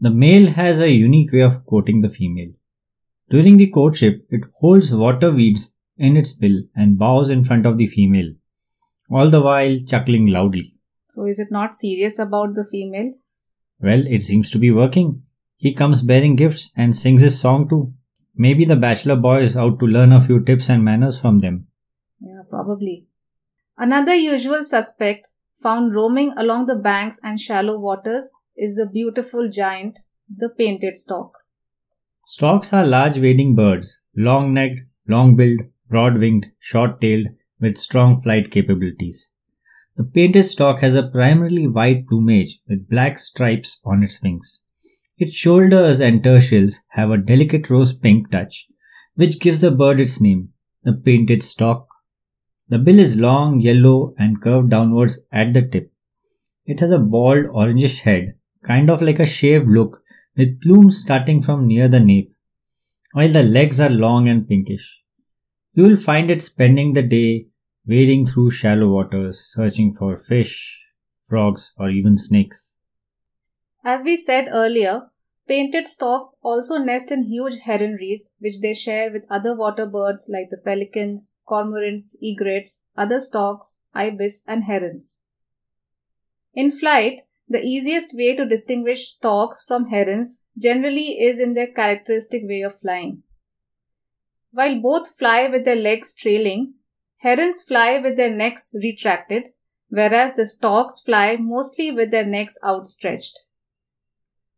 The 0.00 0.08
male 0.08 0.52
has 0.52 0.80
a 0.80 0.90
unique 0.90 1.32
way 1.32 1.42
of 1.42 1.66
courting 1.66 2.00
the 2.00 2.08
female. 2.08 2.52
During 3.28 3.58
the 3.58 3.66
courtship, 3.66 4.26
it 4.30 4.44
holds 4.58 4.90
water 4.90 5.30
weeds 5.30 5.74
in 5.98 6.16
its 6.16 6.32
bill 6.32 6.62
and 6.74 6.98
bows 6.98 7.28
in 7.28 7.44
front 7.44 7.66
of 7.66 7.76
the 7.76 7.88
female, 7.88 8.32
all 9.10 9.30
the 9.30 9.40
while 9.40 9.78
chuckling 9.86 10.26
loudly. 10.28 10.74
So, 11.08 11.26
is 11.26 11.38
it 11.38 11.50
not 11.50 11.74
serious 11.74 12.18
about 12.18 12.54
the 12.54 12.64
female? 12.64 13.14
Well, 13.80 14.06
it 14.06 14.22
seems 14.22 14.50
to 14.50 14.58
be 14.58 14.70
working. 14.70 15.22
He 15.56 15.74
comes 15.74 16.02
bearing 16.02 16.36
gifts 16.36 16.72
and 16.76 16.94
sings 16.96 17.22
his 17.22 17.40
song 17.40 17.68
too. 17.68 17.92
Maybe 18.36 18.64
the 18.64 18.76
bachelor 18.76 19.16
boy 19.16 19.42
is 19.42 19.56
out 19.56 19.80
to 19.80 19.86
learn 19.86 20.12
a 20.12 20.20
few 20.20 20.40
tips 20.44 20.68
and 20.68 20.84
manners 20.84 21.20
from 21.20 21.40
them. 21.40 21.66
Yeah, 22.20 22.42
probably. 22.48 23.06
Another 23.76 24.14
usual 24.14 24.62
suspect 24.62 25.26
found 25.56 25.94
roaming 25.94 26.32
along 26.36 26.66
the 26.66 26.76
banks 26.76 27.20
and 27.22 27.40
shallow 27.40 27.78
waters 27.78 28.30
is 28.56 28.76
the 28.76 28.88
beautiful 28.88 29.48
giant, 29.48 29.98
the 30.28 30.48
painted 30.48 30.96
stork. 30.96 31.32
Storks 32.26 32.72
are 32.72 32.86
large 32.86 33.18
wading 33.18 33.56
birds, 33.56 34.00
long 34.16 34.52
necked, 34.52 34.80
long 35.08 35.34
billed, 35.34 35.62
broad 35.88 36.18
winged, 36.18 36.46
short 36.58 37.00
tailed, 37.00 37.28
with 37.60 37.78
strong 37.78 38.20
flight 38.20 38.50
capabilities. 38.50 39.30
The 39.96 40.04
painted 40.04 40.44
stork 40.44 40.80
has 40.80 40.94
a 40.94 41.08
primarily 41.08 41.66
white 41.66 42.06
plumage 42.06 42.60
with 42.68 42.88
black 42.88 43.18
stripes 43.18 43.80
on 43.84 44.02
its 44.02 44.22
wings. 44.22 44.62
Its 45.18 45.32
shoulders 45.32 46.00
and 46.00 46.22
tertials 46.22 46.76
have 46.90 47.10
a 47.10 47.18
delicate 47.18 47.68
rose 47.68 47.92
pink 47.92 48.30
touch, 48.30 48.68
which 49.16 49.40
gives 49.40 49.60
the 49.60 49.72
bird 49.72 49.98
its 49.98 50.20
name, 50.20 50.50
the 50.84 50.92
painted 50.92 51.42
stork. 51.42 51.88
The 52.68 52.78
bill 52.78 53.00
is 53.00 53.18
long, 53.18 53.60
yellow, 53.60 54.14
and 54.18 54.40
curved 54.40 54.70
downwards 54.70 55.26
at 55.32 55.54
the 55.54 55.62
tip. 55.62 55.92
It 56.64 56.78
has 56.80 56.92
a 56.92 56.98
bald 56.98 57.46
orangish 57.46 58.02
head, 58.02 58.34
kind 58.62 58.90
of 58.90 59.02
like 59.02 59.18
a 59.18 59.26
shaved 59.26 59.66
look, 59.66 60.02
with 60.36 60.60
plumes 60.60 61.02
starting 61.02 61.42
from 61.42 61.66
near 61.66 61.88
the 61.88 61.98
nape, 61.98 62.32
while 63.12 63.32
the 63.32 63.42
legs 63.42 63.80
are 63.80 63.90
long 63.90 64.28
and 64.28 64.46
pinkish. 64.46 65.00
You 65.78 65.84
will 65.84 65.96
find 65.96 66.28
it 66.28 66.42
spending 66.42 66.94
the 66.94 67.04
day 67.04 67.46
wading 67.86 68.26
through 68.26 68.50
shallow 68.50 68.88
waters, 68.88 69.38
searching 69.38 69.94
for 69.94 70.16
fish, 70.16 70.84
frogs, 71.28 71.72
or 71.78 71.88
even 71.88 72.18
snakes. 72.18 72.78
As 73.84 74.02
we 74.02 74.16
said 74.16 74.48
earlier, 74.50 75.02
painted 75.46 75.86
storks 75.86 76.36
also 76.42 76.78
nest 76.78 77.12
in 77.12 77.26
huge 77.26 77.60
heronries, 77.60 78.32
which 78.40 78.60
they 78.60 78.74
share 78.74 79.12
with 79.12 79.24
other 79.30 79.56
water 79.56 79.86
birds 79.86 80.28
like 80.28 80.50
the 80.50 80.56
pelicans, 80.56 81.38
cormorants, 81.48 82.16
egrets, 82.20 82.84
other 82.96 83.20
storks, 83.20 83.82
ibis, 83.94 84.42
and 84.48 84.64
herons. 84.64 85.22
In 86.54 86.72
flight, 86.72 87.20
the 87.48 87.62
easiest 87.62 88.16
way 88.16 88.34
to 88.34 88.44
distinguish 88.44 89.12
storks 89.12 89.64
from 89.64 89.90
herons 89.90 90.44
generally 90.60 91.20
is 91.20 91.38
in 91.38 91.54
their 91.54 91.72
characteristic 91.72 92.42
way 92.48 92.62
of 92.62 92.80
flying. 92.80 93.22
While 94.58 94.80
both 94.80 95.16
fly 95.16 95.48
with 95.48 95.64
their 95.64 95.76
legs 95.76 96.16
trailing, 96.16 96.74
herons 97.18 97.62
fly 97.62 98.00
with 98.00 98.16
their 98.16 98.34
necks 98.34 98.74
retracted, 98.82 99.44
whereas 99.88 100.34
the 100.34 100.46
storks 100.46 100.98
fly 100.98 101.36
mostly 101.36 101.92
with 101.92 102.10
their 102.10 102.26
necks 102.26 102.58
outstretched. 102.66 103.38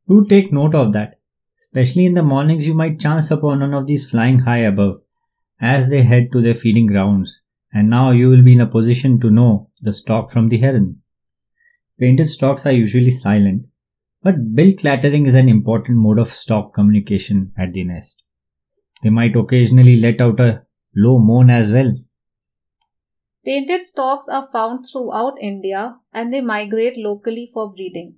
Do 0.08 0.24
take 0.26 0.54
note 0.54 0.74
of 0.74 0.94
that. 0.94 1.18
Especially 1.60 2.06
in 2.06 2.14
the 2.14 2.22
mornings, 2.22 2.66
you 2.66 2.72
might 2.72 2.98
chance 2.98 3.30
upon 3.30 3.60
one 3.60 3.74
of 3.74 3.86
these 3.86 4.08
flying 4.08 4.38
high 4.38 4.64
above 4.70 5.02
as 5.60 5.90
they 5.90 6.02
head 6.02 6.32
to 6.32 6.40
their 6.40 6.54
feeding 6.54 6.86
grounds, 6.86 7.42
and 7.70 7.90
now 7.90 8.10
you 8.10 8.30
will 8.30 8.42
be 8.42 8.54
in 8.54 8.62
a 8.62 8.66
position 8.66 9.20
to 9.20 9.30
know 9.30 9.68
the 9.82 9.92
stork 9.92 10.30
from 10.30 10.48
the 10.48 10.56
heron. 10.56 11.02
Painted 11.98 12.30
storks 12.30 12.64
are 12.64 12.72
usually 12.72 13.10
silent, 13.10 13.66
but 14.22 14.54
bill 14.54 14.72
clattering 14.78 15.26
is 15.26 15.34
an 15.34 15.50
important 15.50 15.98
mode 15.98 16.18
of 16.18 16.28
stork 16.28 16.72
communication 16.72 17.52
at 17.58 17.74
the 17.74 17.84
nest. 17.84 18.22
They 19.02 19.10
might 19.10 19.36
occasionally 19.36 19.96
let 19.96 20.20
out 20.20 20.40
a 20.40 20.66
low 20.94 21.18
moan 21.18 21.50
as 21.50 21.72
well. 21.72 21.96
Painted 23.44 23.84
storks 23.84 24.28
are 24.28 24.46
found 24.52 24.84
throughout 24.84 25.40
India 25.40 25.98
and 26.12 26.32
they 26.32 26.42
migrate 26.42 26.98
locally 26.98 27.50
for 27.52 27.72
breeding. 27.72 28.16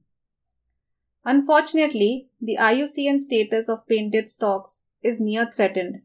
Unfortunately, 1.24 2.28
the 2.40 2.56
IUCN 2.60 3.20
status 3.20 3.68
of 3.68 3.86
painted 3.86 4.28
storks 4.28 4.86
is 5.02 5.20
near 5.20 5.46
threatened, 5.46 6.02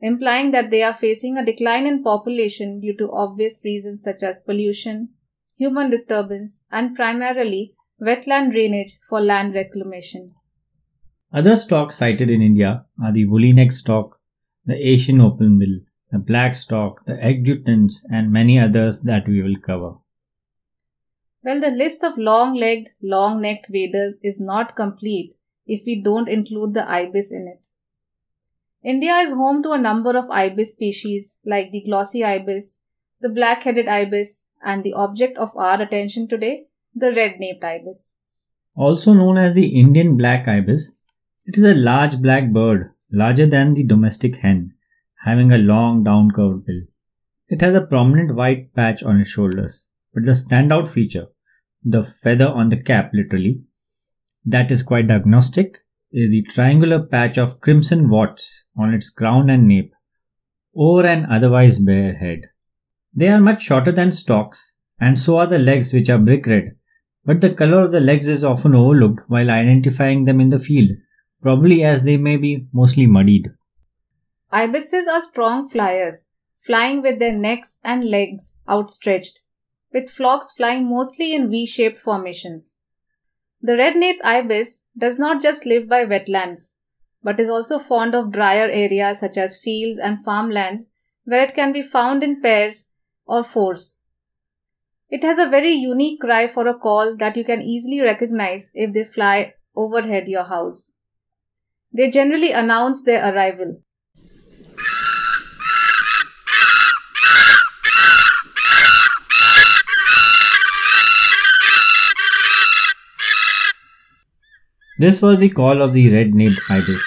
implying 0.00 0.52
that 0.52 0.70
they 0.70 0.82
are 0.82 0.94
facing 0.94 1.36
a 1.36 1.44
decline 1.44 1.86
in 1.86 2.02
population 2.02 2.80
due 2.80 2.96
to 2.96 3.12
obvious 3.12 3.60
reasons 3.62 4.02
such 4.02 4.22
as 4.22 4.42
pollution, 4.42 5.10
human 5.58 5.90
disturbance, 5.90 6.64
and 6.70 6.96
primarily 6.96 7.74
wetland 8.00 8.52
drainage 8.52 8.98
for 9.06 9.20
land 9.20 9.54
reclamation. 9.54 10.34
Other 11.32 11.56
stocks 11.56 11.96
sighted 11.96 12.30
in 12.30 12.40
India 12.40 12.86
are 13.02 13.12
the 13.12 13.26
woolly 13.26 13.52
neck 13.52 13.72
stork, 13.72 14.18
the 14.64 14.74
Asian 14.74 15.18
openbill, 15.18 15.84
the 16.10 16.18
black 16.18 16.54
stork, 16.54 17.04
the 17.04 17.22
adjutants, 17.22 18.06
and 18.10 18.32
many 18.32 18.58
others 18.58 19.02
that 19.02 19.28
we 19.28 19.42
will 19.42 19.56
cover. 19.56 19.96
Well, 21.44 21.60
the 21.60 21.70
list 21.70 22.02
of 22.02 22.16
long 22.16 22.54
legged, 22.54 22.90
long 23.02 23.42
necked 23.42 23.66
waders 23.70 24.16
is 24.22 24.40
not 24.40 24.74
complete 24.74 25.34
if 25.66 25.82
we 25.86 26.02
don't 26.02 26.28
include 26.28 26.72
the 26.74 26.90
ibis 26.90 27.30
in 27.30 27.46
it. 27.46 27.66
India 28.82 29.16
is 29.16 29.34
home 29.34 29.62
to 29.62 29.72
a 29.72 29.78
number 29.78 30.16
of 30.16 30.30
ibis 30.30 30.72
species 30.72 31.40
like 31.44 31.70
the 31.70 31.82
glossy 31.84 32.24
ibis, 32.24 32.84
the 33.20 33.28
black 33.28 33.64
headed 33.64 33.86
ibis, 33.86 34.50
and 34.64 34.82
the 34.82 34.94
object 34.94 35.36
of 35.36 35.54
our 35.56 35.82
attention 35.82 36.26
today, 36.26 36.68
the 36.94 37.12
red 37.12 37.38
naped 37.38 37.64
ibis. 37.64 38.16
Also 38.74 39.12
known 39.12 39.36
as 39.36 39.54
the 39.54 39.78
Indian 39.78 40.16
black 40.16 40.48
ibis, 40.48 40.94
it 41.48 41.58
is 41.58 41.64
a 41.64 41.74
large 41.74 42.22
black 42.22 42.52
bird, 42.52 42.92
larger 43.10 43.46
than 43.46 43.74
the 43.74 43.82
domestic 43.82 44.36
hen, 44.36 44.74
having 45.24 45.50
a 45.50 45.58
long 45.58 46.04
down 46.04 46.30
curved 46.30 46.64
bill. 46.66 46.82
It 47.48 47.60
has 47.60 47.74
a 47.74 47.80
prominent 47.80 48.36
white 48.36 48.72
patch 48.74 49.02
on 49.02 49.20
its 49.20 49.30
shoulders 49.30 49.88
but 50.18 50.24
the 50.24 50.32
standout 50.32 50.88
feature, 50.88 51.26
the 51.84 52.02
feather 52.02 52.48
on 52.48 52.70
the 52.70 52.76
cap 52.76 53.10
literally, 53.12 53.62
that 54.44 54.70
is 54.70 54.82
quite 54.82 55.06
diagnostic, 55.06 55.84
is 56.10 56.30
the 56.30 56.42
triangular 56.42 57.00
patch 57.00 57.38
of 57.38 57.60
crimson 57.60 58.08
warts 58.08 58.66
on 58.76 58.94
its 58.94 59.10
crown 59.10 59.50
and 59.50 59.68
nape, 59.68 59.94
over 60.74 61.06
an 61.06 61.26
otherwise 61.26 61.78
bare 61.78 62.14
head. 62.14 62.40
They 63.14 63.28
are 63.28 63.40
much 63.40 63.62
shorter 63.62 63.92
than 63.92 64.12
storks, 64.12 64.74
and 64.98 65.18
so 65.18 65.38
are 65.38 65.46
the 65.46 65.58
legs, 65.58 65.92
which 65.92 66.08
are 66.10 66.18
brick 66.18 66.46
red, 66.46 66.76
but 67.24 67.40
the 67.40 67.54
color 67.54 67.84
of 67.84 67.92
the 67.92 68.00
legs 68.00 68.26
is 68.26 68.42
often 68.42 68.74
overlooked 68.74 69.20
while 69.28 69.50
identifying 69.50 70.24
them 70.24 70.40
in 70.40 70.50
the 70.50 70.58
field, 70.58 70.90
probably 71.40 71.82
as 71.84 72.04
they 72.04 72.16
may 72.16 72.36
be 72.36 72.66
mostly 72.72 73.06
muddied. 73.06 73.52
Ibises 74.50 75.06
are 75.06 75.22
strong 75.22 75.68
flyers, 75.68 76.30
flying 76.58 77.02
with 77.02 77.18
their 77.18 77.32
necks 77.32 77.80
and 77.84 78.04
legs 78.04 78.58
outstretched 78.68 79.40
with 79.92 80.10
flocks 80.10 80.52
flying 80.52 80.88
mostly 80.88 81.34
in 81.34 81.50
V 81.50 81.66
shaped 81.66 81.98
formations. 81.98 82.80
The 83.60 83.76
red 83.76 83.96
naped 83.96 84.20
ibis 84.24 84.86
does 84.96 85.18
not 85.18 85.42
just 85.42 85.66
live 85.66 85.88
by 85.88 86.04
wetlands, 86.04 86.74
but 87.22 87.40
is 87.40 87.48
also 87.48 87.78
fond 87.78 88.14
of 88.14 88.30
drier 88.30 88.68
areas 88.70 89.20
such 89.20 89.36
as 89.36 89.60
fields 89.60 89.98
and 89.98 90.22
farmlands 90.22 90.90
where 91.24 91.44
it 91.44 91.54
can 91.54 91.72
be 91.72 91.82
found 91.82 92.22
in 92.22 92.40
pairs 92.40 92.92
or 93.26 93.42
fours. 93.42 94.04
It 95.10 95.24
has 95.24 95.38
a 95.38 95.48
very 95.48 95.72
unique 95.72 96.20
cry 96.20 96.46
for 96.46 96.68
a 96.68 96.78
call 96.78 97.16
that 97.16 97.36
you 97.36 97.44
can 97.44 97.62
easily 97.62 98.00
recognize 98.00 98.70
if 98.74 98.92
they 98.92 99.04
fly 99.04 99.54
overhead 99.74 100.28
your 100.28 100.44
house. 100.44 100.97
They 101.98 102.12
generally 102.12 102.52
announce 102.52 103.02
their 103.02 103.34
arrival. 103.34 103.82
This 115.00 115.20
was 115.20 115.40
the 115.40 115.48
call 115.48 115.82
of 115.82 115.92
the 115.92 116.12
red-naped 116.14 116.60
ibis. 116.70 117.02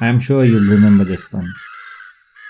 I 0.00 0.08
am 0.08 0.18
sure 0.18 0.44
you'll 0.44 0.68
remember 0.68 1.04
this 1.04 1.32
one. 1.32 1.54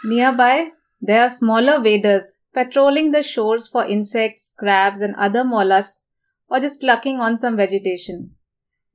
Nearby, 0.05 0.71
there 1.03 1.25
are 1.25 1.29
smaller 1.29 1.83
waders 1.83 2.41
patrolling 2.55 3.11
the 3.11 3.23
shores 3.23 3.69
for 3.69 3.85
insects, 3.85 4.55
crabs, 4.59 5.03
and 5.03 5.15
other 5.17 5.45
mollusks, 5.45 6.13
or 6.49 6.61
just 6.61 6.81
plucking 6.81 7.21
on 7.21 7.39
some 7.39 7.59
vegetation. 7.59 8.37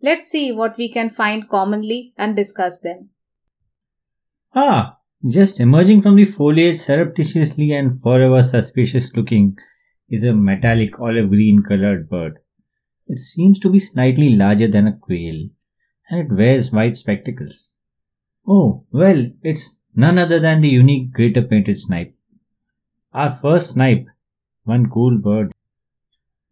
Let's 0.02 0.28
see 0.28 0.52
what 0.52 0.78
we 0.78 0.90
can 0.90 1.10
find 1.10 1.50
commonly 1.50 2.14
and 2.18 2.36
discuss 2.36 2.80
them. 2.80 3.10
Ah, 4.56 4.98
just 5.28 5.60
emerging 5.60 6.02
from 6.02 6.16
the 6.16 6.26
foliage 6.26 6.78
surreptitiously 6.78 7.74
and 7.74 8.02
forever 8.02 8.42
suspicious 8.42 9.14
looking 9.16 9.58
is 10.10 10.24
a 10.24 10.34
metallic 10.34 11.00
olive 11.00 11.30
green 11.30 11.62
colored 11.62 12.10
bird. 12.10 12.40
It 13.08 13.20
seems 13.20 13.60
to 13.60 13.70
be 13.70 13.80
slightly 13.80 14.30
larger 14.30 14.68
than 14.68 14.88
a 14.88 14.96
quail 14.96 15.50
and 16.10 16.20
it 16.22 16.36
wears 16.36 16.72
white 16.72 16.98
spectacles. 16.98 17.74
Oh, 18.48 18.86
well, 18.92 19.30
it's 19.44 19.78
none 19.94 20.18
other 20.18 20.40
than 20.40 20.62
the 20.62 20.70
unique 20.70 21.12
greater 21.12 21.42
painted 21.42 21.78
snipe. 21.78 22.16
Our 23.14 23.32
first 23.32 23.72
snipe, 23.72 24.08
one 24.64 24.90
cool 24.90 25.18
bird. 25.18 25.52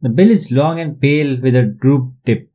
The 0.01 0.09
bill 0.09 0.29
is 0.29 0.51
long 0.51 0.79
and 0.79 0.99
pale 0.99 1.39
with 1.41 1.55
a 1.55 1.63
drooped 1.63 2.25
tip. 2.25 2.51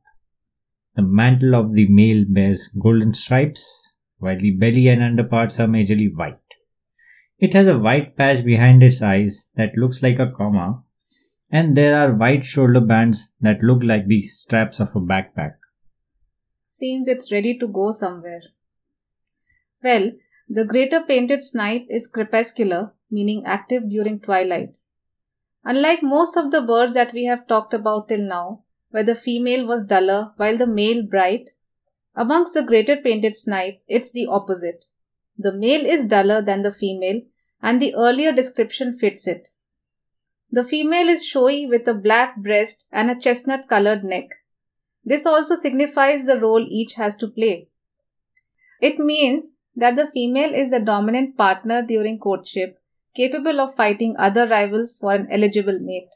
The 0.95 1.01
mantle 1.01 1.55
of 1.55 1.73
the 1.73 1.87
male 1.87 2.25
bears 2.27 2.69
golden 2.79 3.13
stripes, 3.13 3.93
while 4.19 4.37
the 4.37 4.51
belly 4.51 4.87
and 4.87 5.01
underparts 5.01 5.59
are 5.59 5.67
majorly 5.67 6.13
white. 6.15 6.37
It 7.39 7.53
has 7.53 7.67
a 7.67 7.77
white 7.77 8.15
patch 8.15 8.45
behind 8.45 8.83
its 8.83 9.01
eyes 9.01 9.49
that 9.55 9.75
looks 9.75 10.03
like 10.03 10.19
a 10.19 10.31
comma, 10.31 10.83
and 11.51 11.75
there 11.75 11.97
are 11.99 12.13
white 12.13 12.45
shoulder 12.45 12.81
bands 12.81 13.33
that 13.41 13.61
look 13.61 13.83
like 13.83 14.07
the 14.07 14.21
straps 14.23 14.79
of 14.79 14.95
a 14.95 14.99
backpack 14.99 15.55
seems 16.73 17.07
it's 17.07 17.31
ready 17.31 17.57
to 17.59 17.67
go 17.67 17.91
somewhere. 17.91 18.41
Well, 19.83 20.11
the 20.49 20.65
greater 20.65 21.01
painted 21.01 21.43
snipe 21.43 21.85
is 21.89 22.07
crepuscular, 22.07 22.93
meaning 23.11 23.43
active 23.45 23.89
during 23.89 24.19
twilight. 24.19 24.77
Unlike 25.63 26.01
most 26.03 26.35
of 26.35 26.51
the 26.51 26.61
birds 26.61 26.95
that 26.95 27.13
we 27.13 27.25
have 27.25 27.47
talked 27.47 27.73
about 27.73 28.09
till 28.09 28.25
now, 28.27 28.63
where 28.93 29.03
the 29.03 29.15
female 29.15 29.65
was 29.65 29.87
duller 29.87 30.33
while 30.37 30.55
the 30.55 30.67
male 30.67 31.01
bright, 31.01 31.49
amongst 32.15 32.53
the 32.53 32.61
greater 32.63 32.95
painted 32.95 33.35
snipe, 33.35 33.81
it's 33.87 34.11
the 34.11 34.27
opposite. 34.27 34.85
The 35.35 35.51
male 35.51 35.83
is 35.83 36.07
duller 36.07 36.43
than 36.43 36.61
the 36.61 36.71
female, 36.71 37.21
and 37.59 37.81
the 37.81 37.95
earlier 37.95 38.31
description 38.31 38.95
fits 38.95 39.27
it. 39.27 39.47
The 40.51 40.63
female 40.63 41.09
is 41.09 41.25
showy 41.25 41.65
with 41.65 41.87
a 41.87 41.95
black 41.95 42.37
breast 42.37 42.87
and 42.91 43.09
a 43.09 43.19
chestnut 43.19 43.67
colored 43.67 44.03
neck. 44.03 44.29
This 45.03 45.25
also 45.25 45.55
signifies 45.55 46.27
the 46.27 46.39
role 46.39 46.63
each 46.69 46.93
has 46.93 47.17
to 47.17 47.27
play. 47.27 47.69
It 48.79 48.99
means 48.99 49.53
that 49.75 49.95
the 49.95 50.11
female 50.11 50.53
is 50.53 50.69
the 50.69 50.79
dominant 50.79 51.35
partner 51.35 51.81
during 51.81 52.19
courtship, 52.19 52.77
capable 53.15 53.59
of 53.59 53.73
fighting 53.73 54.15
other 54.19 54.45
rivals 54.45 54.99
for 54.99 55.15
an 55.15 55.27
eligible 55.31 55.79
mate. 55.79 56.13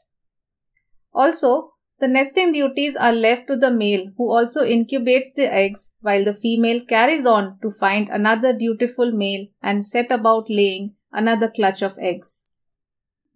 Also, 1.12 1.72
the 2.00 2.08
nesting 2.08 2.52
duties 2.52 2.96
are 2.96 3.12
left 3.12 3.48
to 3.48 3.56
the 3.56 3.70
male 3.70 4.12
who 4.16 4.30
also 4.30 4.64
incubates 4.64 5.32
the 5.34 5.52
eggs 5.52 5.96
while 6.00 6.24
the 6.24 6.34
female 6.34 6.84
carries 6.84 7.26
on 7.26 7.58
to 7.60 7.70
find 7.70 8.08
another 8.08 8.56
dutiful 8.56 9.10
male 9.10 9.46
and 9.62 9.84
set 9.84 10.12
about 10.12 10.46
laying 10.48 10.94
another 11.12 11.50
clutch 11.50 11.82
of 11.82 11.98
eggs. 11.98 12.48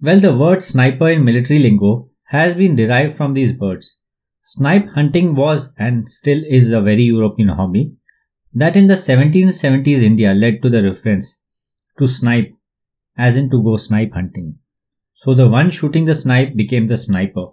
Well, 0.00 0.20
the 0.20 0.36
word 0.36 0.62
sniper 0.62 1.08
in 1.08 1.24
military 1.24 1.58
lingo 1.58 2.10
has 2.26 2.54
been 2.54 2.76
derived 2.76 3.16
from 3.16 3.34
these 3.34 3.52
birds. 3.52 4.00
Snipe 4.42 4.88
hunting 4.94 5.34
was 5.34 5.72
and 5.78 6.08
still 6.08 6.42
is 6.48 6.72
a 6.72 6.80
very 6.80 7.02
European 7.02 7.48
hobby 7.48 7.94
that 8.54 8.76
in 8.76 8.86
the 8.86 8.94
1770s 8.94 10.02
India 10.02 10.34
led 10.34 10.60
to 10.62 10.68
the 10.68 10.82
reference 10.82 11.42
to 11.98 12.06
snipe 12.06 12.52
as 13.16 13.36
in 13.36 13.50
to 13.50 13.62
go 13.62 13.76
snipe 13.76 14.12
hunting. 14.12 14.58
So 15.14 15.34
the 15.34 15.48
one 15.48 15.70
shooting 15.70 16.04
the 16.04 16.14
snipe 16.14 16.56
became 16.56 16.88
the 16.88 16.96
sniper. 16.96 17.48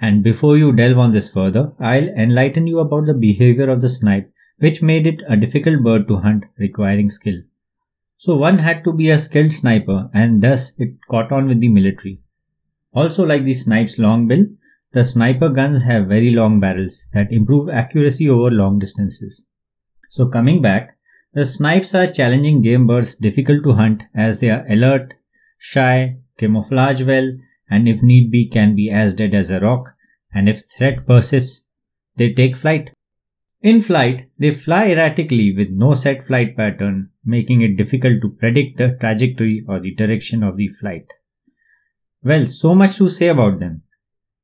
And 0.00 0.22
before 0.22 0.56
you 0.56 0.72
delve 0.72 0.98
on 0.98 1.10
this 1.12 1.32
further, 1.32 1.72
I'll 1.78 2.08
enlighten 2.08 2.66
you 2.66 2.78
about 2.78 3.06
the 3.06 3.14
behavior 3.14 3.68
of 3.68 3.80
the 3.80 3.88
snipe 3.88 4.32
which 4.58 4.82
made 4.82 5.06
it 5.06 5.20
a 5.28 5.36
difficult 5.36 5.82
bird 5.82 6.06
to 6.08 6.18
hunt 6.18 6.44
requiring 6.58 7.10
skill. 7.10 7.40
So 8.18 8.36
one 8.36 8.58
had 8.58 8.84
to 8.84 8.92
be 8.92 9.08
a 9.10 9.18
skilled 9.18 9.52
sniper 9.52 10.10
and 10.12 10.42
thus 10.42 10.78
it 10.78 10.96
caught 11.10 11.32
on 11.32 11.48
with 11.48 11.60
the 11.60 11.68
military. 11.68 12.20
Also 12.92 13.24
like 13.24 13.44
the 13.44 13.54
snipe's 13.54 13.98
long 13.98 14.28
bill, 14.28 14.44
the 14.92 15.04
sniper 15.04 15.48
guns 15.48 15.84
have 15.84 16.08
very 16.08 16.30
long 16.30 16.60
barrels 16.60 17.08
that 17.14 17.32
improve 17.32 17.70
accuracy 17.70 18.28
over 18.28 18.50
long 18.50 18.78
distances. 18.78 19.44
So 20.10 20.28
coming 20.28 20.60
back, 20.60 20.96
the 21.32 21.46
snipes 21.46 21.94
are 21.94 22.10
challenging 22.10 22.60
game 22.60 22.86
birds 22.86 23.16
difficult 23.16 23.62
to 23.62 23.72
hunt 23.72 24.02
as 24.14 24.40
they 24.40 24.50
are 24.50 24.66
alert, 24.68 25.14
shy, 25.58 26.16
camouflage 26.38 27.02
well, 27.04 27.32
and 27.70 27.88
if 27.88 28.02
need 28.02 28.30
be 28.30 28.48
can 28.48 28.74
be 28.74 28.90
as 28.90 29.14
dead 29.14 29.34
as 29.34 29.50
a 29.50 29.60
rock, 29.60 29.94
and 30.34 30.48
if 30.48 30.62
threat 30.68 31.06
persists, 31.06 31.64
they 32.16 32.32
take 32.32 32.56
flight. 32.56 32.90
In 33.62 33.80
flight, 33.80 34.28
they 34.38 34.50
fly 34.50 34.90
erratically 34.90 35.54
with 35.54 35.68
no 35.70 35.94
set 35.94 36.26
flight 36.26 36.56
pattern, 36.56 37.10
making 37.24 37.60
it 37.60 37.76
difficult 37.76 38.20
to 38.22 38.30
predict 38.30 38.78
the 38.78 38.96
trajectory 38.98 39.64
or 39.68 39.78
the 39.80 39.94
direction 39.94 40.42
of 40.42 40.56
the 40.56 40.68
flight. 40.68 41.06
Well, 42.22 42.46
so 42.46 42.74
much 42.74 42.96
to 42.96 43.08
say 43.08 43.28
about 43.28 43.60
them. 43.60 43.82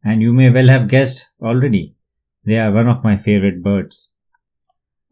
And 0.04 0.22
you 0.22 0.32
may 0.32 0.50
well 0.50 0.68
have 0.68 0.88
guessed 0.88 1.30
already, 1.42 1.96
they 2.44 2.58
are 2.58 2.70
one 2.70 2.88
of 2.88 3.02
my 3.02 3.16
favorite 3.16 3.62
birds. 3.62 4.10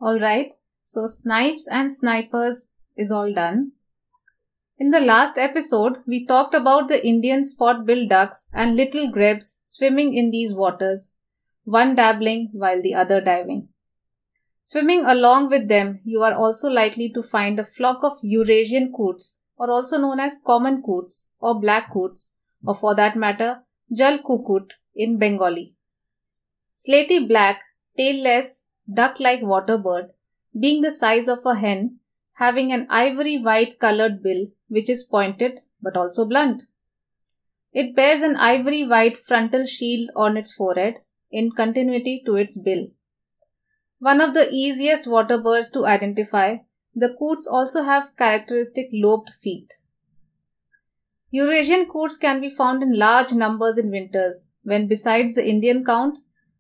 Alright, 0.01 0.53
so 0.85 1.07
snipes 1.07 1.67
and 1.67 1.91
snipers 1.91 2.71
is 2.97 3.11
all 3.11 3.33
done. 3.33 3.73
In 4.77 4.91
the 4.91 4.99
last 4.99 5.39
episode, 5.39 5.99
we 6.05 6.27
talked 6.27 6.53
about 6.53 6.89
the 6.89 7.07
Indian 7.07 7.45
spot-billed 7.45 8.09
ducks 8.09 8.49
and 8.53 8.75
little 8.75 9.09
grebes 9.13 9.61
swimming 9.65 10.17
in 10.17 10.33
these 10.33 10.53
waters, 10.53 11.13
one 11.63 11.95
dabbling 11.95 12.51
while 12.53 12.83
the 12.83 12.93
other 12.93 13.21
diving. 13.21 13.69
Swimming 14.63 15.05
along 15.05 15.49
with 15.49 15.69
them, 15.69 16.01
you 16.05 16.23
are 16.25 16.35
also 16.35 16.69
likely 16.69 17.09
to 17.11 17.23
find 17.23 17.61
a 17.61 17.65
flock 17.65 18.03
of 18.03 18.15
Eurasian 18.23 18.93
coots, 18.93 19.45
or 19.57 19.71
also 19.71 19.97
known 19.97 20.19
as 20.19 20.43
common 20.45 20.83
coots 20.83 21.35
or 21.39 21.61
black 21.61 21.93
coots, 21.93 22.35
or 22.67 22.75
for 22.75 22.97
that 22.97 23.15
matter, 23.15 23.63
Jal 23.97 24.19
Kukut 24.19 24.73
in 24.97 25.19
Bengali. 25.19 25.77
Slaty 26.75 27.29
black, 27.29 27.61
tailless, 27.97 28.65
duck-like 28.93 29.41
water 29.41 29.79
bird, 29.79 30.11
being 30.59 30.81
the 30.81 30.91
size 30.91 31.29
of 31.29 31.47
a 31.47 31.55
hen, 31.55 32.01
having 32.39 32.73
an 32.73 32.89
ivory 32.91 33.39
white 33.39 33.79
colored 33.79 34.21
bill 34.21 34.49
which 34.75 34.91
is 34.91 35.05
pointed 35.05 35.61
but 35.81 35.97
also 35.97 36.27
blunt. 36.27 36.65
It 37.73 37.95
bears 37.97 38.23
an 38.23 38.37
ivory 38.37 38.87
white 38.87 39.17
frontal 39.17 39.67
shield 39.67 40.11
on 40.17 40.37
its 40.37 40.53
forehead 40.53 40.97
in 41.31 41.53
continuity 41.53 42.23
to 42.27 42.37
its 42.37 42.61
bill. 42.61 42.89
One 43.99 44.21
of 44.21 44.35
the 44.35 44.49
easiest 44.51 45.07
water 45.07 45.39
birds 45.39 45.71
to 45.73 45.87
identify, 45.87 46.59
the 46.95 47.15
coots 47.19 47.49
also 47.51 47.85
have 47.85 48.17
characteristic 48.17 48.89
lobed 48.93 49.33
feet. 49.33 49.75
Eurasian 51.31 51.87
coots 51.87 52.17
can 52.17 52.41
be 52.41 52.49
found 52.49 52.83
in 52.83 52.97
large 52.97 53.33
numbers 53.33 53.79
in 53.79 53.91
winters, 53.91 54.49
when 54.63 54.87
besides 54.87 55.35
the 55.35 55.49
Indian 55.49 55.85
count, 55.85 56.19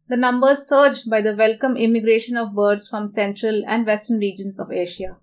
the 0.08 0.16
numbers 0.16 0.66
surged 0.68 1.08
by 1.08 1.20
the 1.20 1.36
welcome 1.36 1.76
immigration 1.76 2.36
of 2.36 2.54
birds 2.54 2.88
from 2.88 3.08
central 3.08 3.62
and 3.66 3.86
western 3.86 4.18
regions 4.18 4.58
of 4.58 4.72
Asia. 4.72 5.16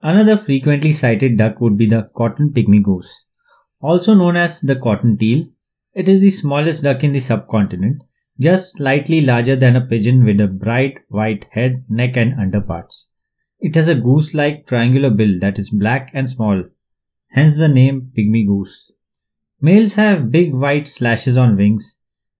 Another 0.00 0.36
frequently 0.36 0.92
sighted 0.92 1.38
duck 1.38 1.60
would 1.60 1.76
be 1.76 1.86
the 1.86 2.10
cotton 2.16 2.50
pygmy 2.50 2.82
goose. 2.82 3.24
Also 3.80 4.14
known 4.14 4.36
as 4.36 4.60
the 4.60 4.76
cotton 4.76 5.16
teal, 5.16 5.46
it 5.92 6.08
is 6.08 6.20
the 6.20 6.30
smallest 6.30 6.84
duck 6.84 7.02
in 7.02 7.12
the 7.12 7.20
subcontinent 7.20 8.02
just 8.40 8.76
slightly 8.76 9.20
larger 9.20 9.56
than 9.56 9.74
a 9.74 9.84
pigeon 9.84 10.24
with 10.24 10.40
a 10.40 10.46
bright 10.46 11.00
white 11.08 11.46
head, 11.50 11.84
neck, 11.88 12.16
and 12.16 12.34
underparts. 12.38 13.08
It 13.58 13.74
has 13.74 13.88
a 13.88 13.96
goose 13.96 14.34
like 14.34 14.66
triangular 14.66 15.10
bill 15.10 15.40
that 15.40 15.58
is 15.58 15.70
black 15.70 16.10
and 16.14 16.30
small, 16.30 16.62
hence 17.30 17.56
the 17.56 17.66
name 17.66 18.12
pygmy 18.16 18.46
goose. 18.46 18.92
Males 19.60 19.94
have 19.94 20.30
big 20.30 20.54
white 20.54 20.86
slashes 20.86 21.36
on 21.36 21.56
wings, 21.56 21.98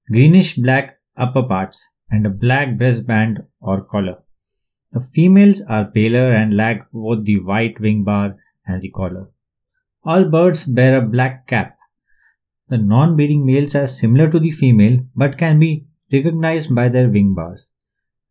greenish 0.08 0.54
black 0.54 0.98
upper 1.16 1.42
parts, 1.42 1.90
and 2.08 2.24
a 2.24 2.30
black 2.30 2.78
breastband 2.78 3.44
or 3.60 3.82
collar. 3.82 4.22
The 4.92 5.00
females 5.00 5.62
are 5.68 5.84
paler 5.84 6.32
and 6.32 6.56
lack 6.56 6.90
both 6.92 7.24
the 7.24 7.40
white 7.40 7.78
wing 7.78 8.04
bar 8.04 8.36
and 8.66 8.80
the 8.80 8.90
collar. 8.90 9.28
All 10.04 10.24
birds 10.24 10.64
bear 10.64 10.98
a 10.98 11.06
black 11.06 11.46
cap. 11.46 11.76
The 12.68 12.78
non 12.78 13.16
breeding 13.16 13.44
males 13.44 13.74
are 13.74 13.86
similar 13.86 14.30
to 14.30 14.38
the 14.38 14.50
female 14.50 15.00
but 15.14 15.36
can 15.36 15.58
be 15.58 15.86
recognized 16.12 16.74
by 16.74 16.88
their 16.88 17.08
wing 17.08 17.34
bars. 17.34 17.70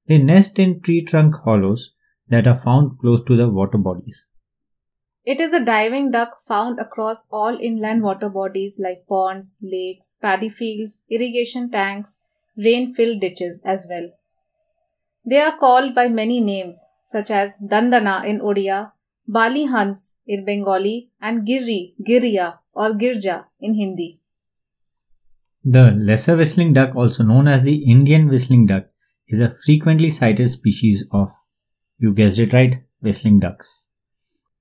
They 0.07 0.17
nest 0.17 0.57
in 0.57 0.81
tree 0.81 1.03
trunk 1.03 1.35
hollows 1.43 1.91
that 2.29 2.47
are 2.47 2.59
found 2.59 2.99
close 2.99 3.23
to 3.25 3.35
the 3.35 3.49
water 3.49 3.77
bodies. 3.77 4.25
It 5.25 5.41
is 5.41 5.53
a 5.53 5.63
diving 5.63 6.11
duck 6.11 6.39
found 6.41 6.79
across 6.79 7.27
all 7.31 7.57
inland 7.59 8.01
water 8.01 8.29
bodies 8.29 8.79
like 8.81 9.05
ponds, 9.07 9.59
lakes, 9.61 10.17
paddy 10.21 10.49
fields, 10.49 11.03
irrigation 11.09 11.69
tanks, 11.69 12.21
rain 12.55 12.93
filled 12.93 13.19
ditches 13.19 13.61
as 13.65 13.87
well. 13.89 14.09
They 15.29 15.41
are 15.41 15.57
called 15.57 15.93
by 15.93 16.07
many 16.07 16.39
names 16.39 16.81
such 17.03 17.31
as 17.31 17.61
Dandana 17.61 18.25
in 18.25 18.39
Odia, 18.39 18.93
Bali 19.27 19.65
Hans 19.65 20.19
in 20.25 20.45
Bengali, 20.45 21.09
and 21.21 21.45
Giri, 21.45 21.95
Giriya, 22.01 22.59
or 22.73 22.91
Girja 22.91 23.45
in 23.59 23.73
Hindi. 23.73 24.21
The 25.65 25.91
lesser 25.91 26.37
whistling 26.37 26.71
duck, 26.71 26.95
also 26.95 27.23
known 27.23 27.49
as 27.49 27.63
the 27.63 27.75
Indian 27.91 28.29
whistling 28.29 28.67
duck, 28.67 28.85
is 29.27 29.41
a 29.41 29.53
frequently 29.65 30.09
sighted 30.09 30.49
species 30.49 31.05
of, 31.11 31.29
you 31.97 32.13
guessed 32.13 32.39
it 32.39 32.53
right, 32.53 32.83
whistling 33.01 33.41
ducks. 33.41 33.87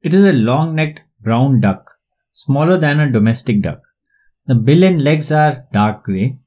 It 0.02 0.12
is 0.14 0.24
a 0.24 0.33
long 0.33 0.74
necked 0.74 1.00
brown 1.20 1.61
duck, 1.61 1.92
smaller 2.33 2.76
than 2.76 2.98
a 2.98 3.12
domestic 3.12 3.62
duck. 3.62 3.83
The 4.46 4.57
bill 4.57 4.83
and 4.83 5.02
legs 5.02 5.31
are 5.31 5.66
dark 5.72 6.02
grey. 6.02 6.38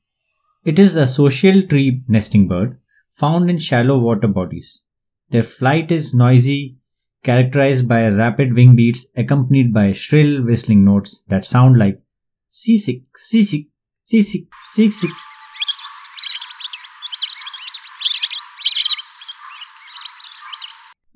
It 0.65 0.77
is 0.77 0.97
a 0.97 1.08
social 1.08 1.62
tree 1.63 2.03
nesting 2.10 2.49
bird 2.49 2.77
found 3.19 3.49
in 3.49 3.60
shallow 3.60 3.99
water 3.99 4.27
bodies. 4.27 4.84
Their 5.29 5.43
flight 5.43 5.91
is 5.91 6.13
noisy, 6.15 6.77
characterized 7.23 7.88
by 7.88 8.08
rapid 8.08 8.53
wing 8.53 8.75
beats 8.75 9.08
accompanied 9.15 9.73
by 9.73 9.91
shrill 9.91 10.43
whistling 10.43 10.86
notes 10.86 11.23
that 11.27 11.43
sound 11.43 11.77
like 11.77 12.01
seasick, 12.47 13.01
seasick, 13.17 13.65
seasick, 14.05 14.43
seasick. 14.73 15.10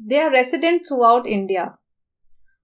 They 0.05 0.19
are 0.19 0.31
resident 0.31 0.81
throughout 0.85 1.25
India. 1.25 1.77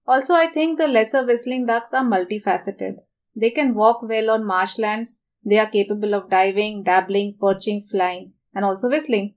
Also, 0.06 0.34
I 0.34 0.48
think 0.48 0.76
the 0.76 0.86
lesser 0.86 1.24
whistling 1.24 1.64
ducks 1.64 1.94
are 1.94 2.04
multifaceted. 2.04 2.96
They 3.34 3.50
can 3.50 3.74
walk 3.74 4.02
well 4.02 4.30
on 4.30 4.44
marshlands. 4.44 5.24
They 5.42 5.58
are 5.58 5.70
capable 5.70 6.14
of 6.14 6.28
diving, 6.28 6.82
dabbling, 6.82 7.36
perching, 7.40 7.80
flying, 7.80 8.34
and 8.54 8.64
also 8.64 8.88
whistling. 8.88 9.34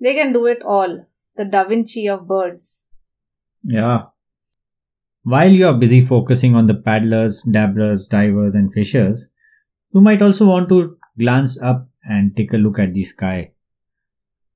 They 0.00 0.14
can 0.14 0.32
do 0.32 0.46
it 0.46 0.62
all. 0.62 1.06
The 1.36 1.44
Da 1.44 1.64
Vinci 1.64 2.08
of 2.08 2.26
birds. 2.26 2.88
Yeah. 3.62 4.04
While 5.22 5.50
you 5.50 5.66
are 5.66 5.78
busy 5.78 6.00
focusing 6.00 6.54
on 6.54 6.66
the 6.66 6.74
paddlers, 6.74 7.42
dabblers, 7.42 8.08
divers, 8.08 8.54
and 8.54 8.72
fishers, 8.72 9.28
you 9.92 10.00
might 10.00 10.22
also 10.22 10.46
want 10.46 10.68
to 10.70 10.96
glance 11.18 11.60
up 11.62 11.88
and 12.02 12.34
take 12.36 12.52
a 12.52 12.56
look 12.56 12.78
at 12.78 12.94
the 12.94 13.04
sky. 13.04 13.52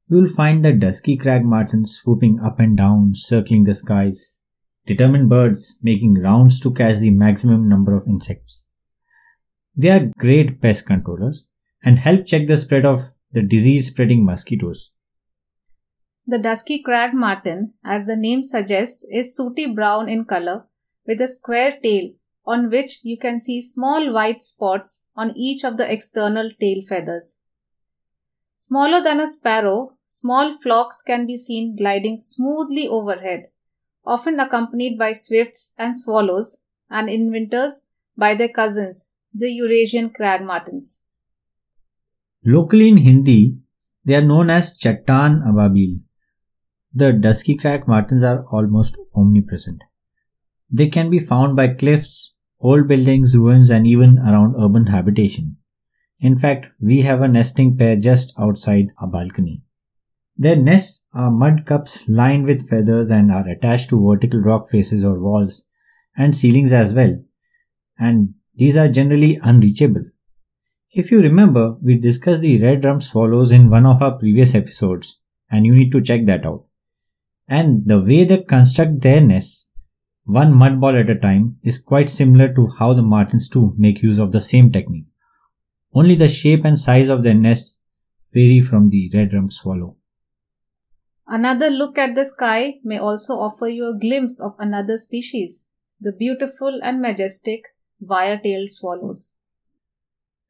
You 0.09 0.19
will 0.19 0.29
find 0.29 0.64
the 0.64 0.73
dusky 0.73 1.17
crag 1.17 1.45
martins 1.45 1.97
swooping 1.97 2.40
up 2.40 2.61
and 2.61 2.77
down, 2.77 3.14
circling 3.14 3.64
the 3.64 3.75
skies, 3.75 4.40
determined 4.87 5.29
birds 5.29 5.79
making 5.83 6.14
rounds 6.14 6.61
to 6.61 6.73
catch 6.73 6.97
the 6.97 7.11
maximum 7.11 7.69
number 7.69 7.97
of 7.97 8.07
insects. 8.07 8.67
They 9.77 9.90
are 9.90 10.11
great 10.19 10.61
pest 10.61 10.87
controllers 10.87 11.49
and 11.83 11.99
help 11.99 12.27
check 12.27 12.47
the 12.47 12.57
spread 12.57 12.85
of 12.85 13.13
the 13.35 13.42
disease 13.42 13.90
spreading 13.90 14.25
mosquitoes. 14.25 14.90
The 16.25 16.38
dusky 16.38 16.83
crag 16.83 17.12
martin, 17.14 17.75
as 17.85 18.07
the 18.07 18.16
name 18.16 18.44
suggests, 18.44 19.05
is 19.11 19.37
sooty 19.37 19.75
brown 19.75 20.09
in 20.09 20.25
color 20.25 20.66
with 21.05 21.20
a 21.20 21.27
square 21.27 21.77
tail 21.83 22.12
on 22.47 22.70
which 22.70 23.01
you 23.03 23.18
can 23.18 23.40
see 23.40 23.61
small 23.61 24.12
white 24.12 24.40
spots 24.42 25.09
on 25.16 25.37
each 25.37 25.64
of 25.64 25.77
the 25.79 25.92
external 25.92 26.51
tail 26.61 26.81
feathers. 26.88 27.40
Smaller 28.55 29.03
than 29.03 29.18
a 29.18 29.27
sparrow, 29.27 29.97
small 30.07 30.57
flocks 30.57 31.03
can 31.03 31.27
be 31.27 31.37
seen 31.37 31.75
gliding 31.77 32.18
smoothly 32.20 32.87
overhead, 32.87 33.49
often 34.07 34.38
accompanied 34.38 34.97
by 34.97 35.12
swifts 35.12 35.75
and 35.77 35.99
swallows, 35.99 36.64
and 36.88 37.11
in 37.11 37.33
winters 37.33 37.88
by 38.16 38.35
their 38.35 38.49
cousins, 38.49 39.11
the 39.35 39.51
Eurasian 39.51 40.11
crag 40.11 40.42
martins. 40.42 41.04
Locally 42.46 42.88
in 42.88 42.98
Hindi, 42.98 43.57
they 44.04 44.14
are 44.14 44.22
known 44.22 44.50
as 44.50 44.76
Chattan 44.76 45.42
Ababil. 45.42 46.00
The 46.92 47.12
dusky 47.12 47.57
crag 47.57 47.88
martins 47.88 48.22
are 48.22 48.44
almost 48.52 48.98
omnipresent. 49.14 49.83
They 50.70 50.88
can 50.88 51.09
be 51.09 51.18
found 51.18 51.57
by 51.57 51.68
cliffs, 51.68 52.35
old 52.61 52.87
buildings, 52.87 53.37
ruins, 53.37 53.70
and 53.70 53.87
even 53.87 54.18
around 54.18 54.57
urban 54.59 54.87
habitation. 54.87 55.57
In 56.20 56.38
fact, 56.38 56.66
we 56.80 57.02
have 57.02 57.22
a 57.22 57.28
nesting 57.28 57.76
pair 57.76 57.96
just 57.96 58.38
outside 58.38 58.88
our 58.98 59.09
balcony. 59.09 59.62
Their 60.37 60.57
nests 60.57 61.04
are 61.14 61.30
mud 61.30 61.64
cups 61.64 62.09
lined 62.09 62.44
with 62.44 62.68
feathers 62.68 63.11
and 63.11 63.33
are 63.33 63.48
attached 63.48 63.88
to 63.90 64.07
vertical 64.07 64.40
rock 64.40 64.68
faces 64.68 65.04
or 65.04 65.18
walls 65.18 65.66
and 66.16 66.35
ceilings 66.35 66.72
as 66.72 66.92
well. 66.92 67.22
And 67.98 68.35
these 68.54 68.76
are 68.76 68.88
generally 68.88 69.38
unreachable. 69.42 70.04
If 70.96 71.11
you 71.11 71.20
remember, 71.20 71.72
we 71.83 71.98
discussed 71.98 72.42
the 72.42 72.62
red-rumped 72.62 73.04
swallows 73.04 73.50
in 73.50 73.68
one 73.68 73.85
of 73.85 74.00
our 74.00 74.16
previous 74.16 74.54
episodes, 74.54 75.18
and 75.50 75.66
you 75.66 75.74
need 75.74 75.90
to 75.90 76.00
check 76.00 76.24
that 76.26 76.46
out. 76.46 76.66
And 77.48 77.85
the 77.85 77.98
way 77.98 78.22
they 78.22 78.42
construct 78.42 79.00
their 79.00 79.20
nests, 79.20 79.70
one 80.22 80.54
mud 80.54 80.80
ball 80.80 80.96
at 80.96 81.11
a 81.11 81.16
time, 81.16 81.57
is 81.64 81.83
quite 81.83 82.09
similar 82.09 82.54
to 82.54 82.68
how 82.78 82.92
the 82.94 83.02
martins 83.02 83.48
too 83.48 83.74
make 83.76 84.04
use 84.04 84.20
of 84.20 84.30
the 84.30 84.40
same 84.40 84.70
technique. 84.70 85.07
Only 85.92 86.14
the 86.14 86.28
shape 86.28 86.64
and 86.64 86.78
size 86.78 87.09
of 87.09 87.24
their 87.24 87.35
nests 87.35 87.80
vary 88.33 88.61
from 88.61 88.90
the 88.90 89.11
red-rumped 89.12 89.52
swallow. 89.52 89.96
Another 91.26 91.70
look 91.70 91.98
at 91.98 92.14
the 92.14 92.24
sky 92.24 92.74
may 92.85 92.98
also 92.98 93.35
offer 93.35 93.66
you 93.66 93.87
a 93.87 93.98
glimpse 93.98 94.40
of 94.40 94.54
another 94.61 94.96
species, 94.98 95.66
the 96.00 96.12
beautiful 96.12 96.78
and 96.85 97.02
majestic 97.02 97.62
wire-tailed 97.98 98.70
swallows. 98.70 99.34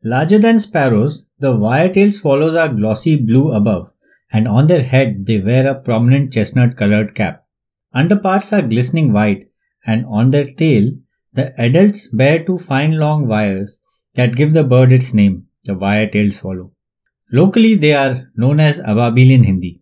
Larger 0.07 0.38
than 0.38 0.61
sparrows, 0.61 1.27
the 1.38 1.57
wire-tailed 1.57 2.12
swallows 2.12 2.55
are 2.55 2.69
glossy 2.69 3.17
blue 3.17 3.53
above 3.53 3.90
and 4.31 4.47
on 4.47 4.67
their 4.67 4.83
head 4.83 5.25
they 5.27 5.38
wear 5.38 5.67
a 5.67 5.81
prominent 5.81 6.33
chestnut 6.33 6.77
colored 6.77 7.14
cap. 7.14 7.47
Underparts 7.95 8.53
are 8.53 8.62
glistening 8.62 9.12
white 9.12 9.49
and 9.87 10.05
on 10.07 10.31
their 10.31 10.53
tail 10.53 10.93
the 11.33 11.59
adults 11.59 12.09
bear 12.09 12.45
two 12.45 12.59
fine 12.59 12.99
long 12.99 13.27
wires 13.27 13.81
that 14.14 14.37
give 14.37 14.53
the 14.53 14.62
bird 14.62 14.93
its 14.93 15.14
name, 15.14 15.47
the 15.64 15.77
wire-tailed 15.77 16.35
swallow. 16.35 16.73
Locally 17.33 17.75
they 17.75 17.95
are 17.95 18.31
known 18.37 18.61
as 18.61 18.81
ababil 18.81 19.31
in 19.31 19.45
Hindi. 19.45 19.81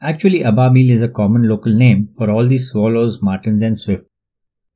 Actually, 0.00 0.40
ababil 0.40 0.90
is 0.90 1.02
a 1.02 1.08
common 1.08 1.46
local 1.46 1.74
name 1.74 2.08
for 2.16 2.30
all 2.30 2.48
these 2.48 2.70
swallows, 2.70 3.20
martins 3.20 3.62
and 3.62 3.78
swift. 3.78 4.06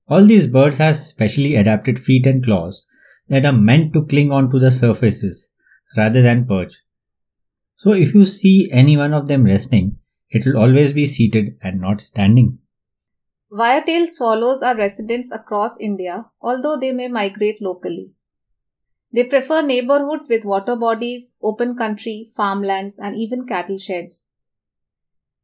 All 0.06 0.26
these 0.26 0.46
birds 0.46 0.78
have 0.78 0.98
specially 0.98 1.54
adapted 1.54 1.98
feet 1.98 2.26
and 2.26 2.44
claws 2.44 2.86
that 3.28 3.46
are 3.46 3.52
meant 3.52 3.92
to 3.92 4.04
cling 4.06 4.30
onto 4.30 4.58
the 4.58 4.70
surfaces 4.70 5.50
rather 5.96 6.22
than 6.22 6.46
perch. 6.46 6.74
So 7.76 7.92
if 7.92 8.14
you 8.14 8.24
see 8.24 8.70
any 8.72 8.96
one 8.96 9.12
of 9.12 9.26
them 9.26 9.44
resting, 9.44 9.98
it 10.30 10.44
will 10.46 10.58
always 10.58 10.92
be 10.92 11.06
seated 11.06 11.56
and 11.62 11.80
not 11.80 12.00
standing. 12.00 12.58
Wire-tailed 13.50 14.10
swallows 14.10 14.62
are 14.62 14.74
residents 14.74 15.30
across 15.30 15.78
India, 15.78 16.26
although 16.40 16.76
they 16.76 16.92
may 16.92 17.08
migrate 17.08 17.62
locally. 17.62 18.10
They 19.12 19.24
prefer 19.24 19.62
neighborhoods 19.62 20.26
with 20.28 20.44
water 20.44 20.74
bodies, 20.74 21.36
open 21.40 21.76
country, 21.76 22.30
farmlands, 22.34 22.98
and 22.98 23.14
even 23.14 23.46
cattle 23.46 23.78
sheds. 23.78 24.30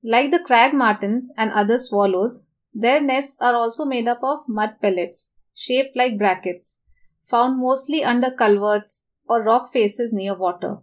Like 0.02 0.32
the 0.32 0.42
crag 0.44 0.74
martins 0.74 1.32
and 1.36 1.52
other 1.52 1.78
swallows, 1.78 2.48
their 2.74 3.00
nests 3.00 3.40
are 3.40 3.54
also 3.54 3.84
made 3.84 4.08
up 4.08 4.18
of 4.22 4.40
mud 4.48 4.76
pellets, 4.80 5.36
shaped 5.54 5.94
like 5.94 6.18
brackets, 6.18 6.82
found 7.30 7.60
mostly 7.60 8.02
under 8.02 8.30
culverts 8.30 9.08
or 9.28 9.42
rock 9.42 9.72
faces 9.72 10.12
near 10.12 10.36
water. 10.36 10.78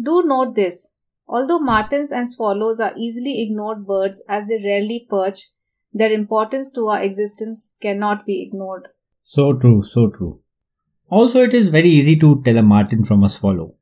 Do 0.00 0.22
note 0.24 0.54
this 0.54 0.96
although 1.28 1.58
martins 1.58 2.12
and 2.12 2.30
swallows 2.30 2.80
are 2.80 2.94
easily 2.96 3.42
ignored 3.42 3.86
birds 3.86 4.24
as 4.28 4.48
they 4.48 4.62
rarely 4.62 5.06
perch, 5.10 5.48
their 5.92 6.12
importance 6.12 6.72
to 6.72 6.88
our 6.88 7.02
existence 7.02 7.76
cannot 7.80 8.24
be 8.26 8.42
ignored. 8.42 8.88
So 9.22 9.52
true, 9.54 9.82
so 9.82 10.08
true. 10.08 10.40
Also, 11.08 11.42
it 11.42 11.54
is 11.54 11.68
very 11.68 11.88
easy 11.88 12.16
to 12.16 12.42
tell 12.44 12.58
a 12.58 12.62
martin 12.62 13.04
from 13.04 13.24
a 13.24 13.28
swallow. 13.28 13.74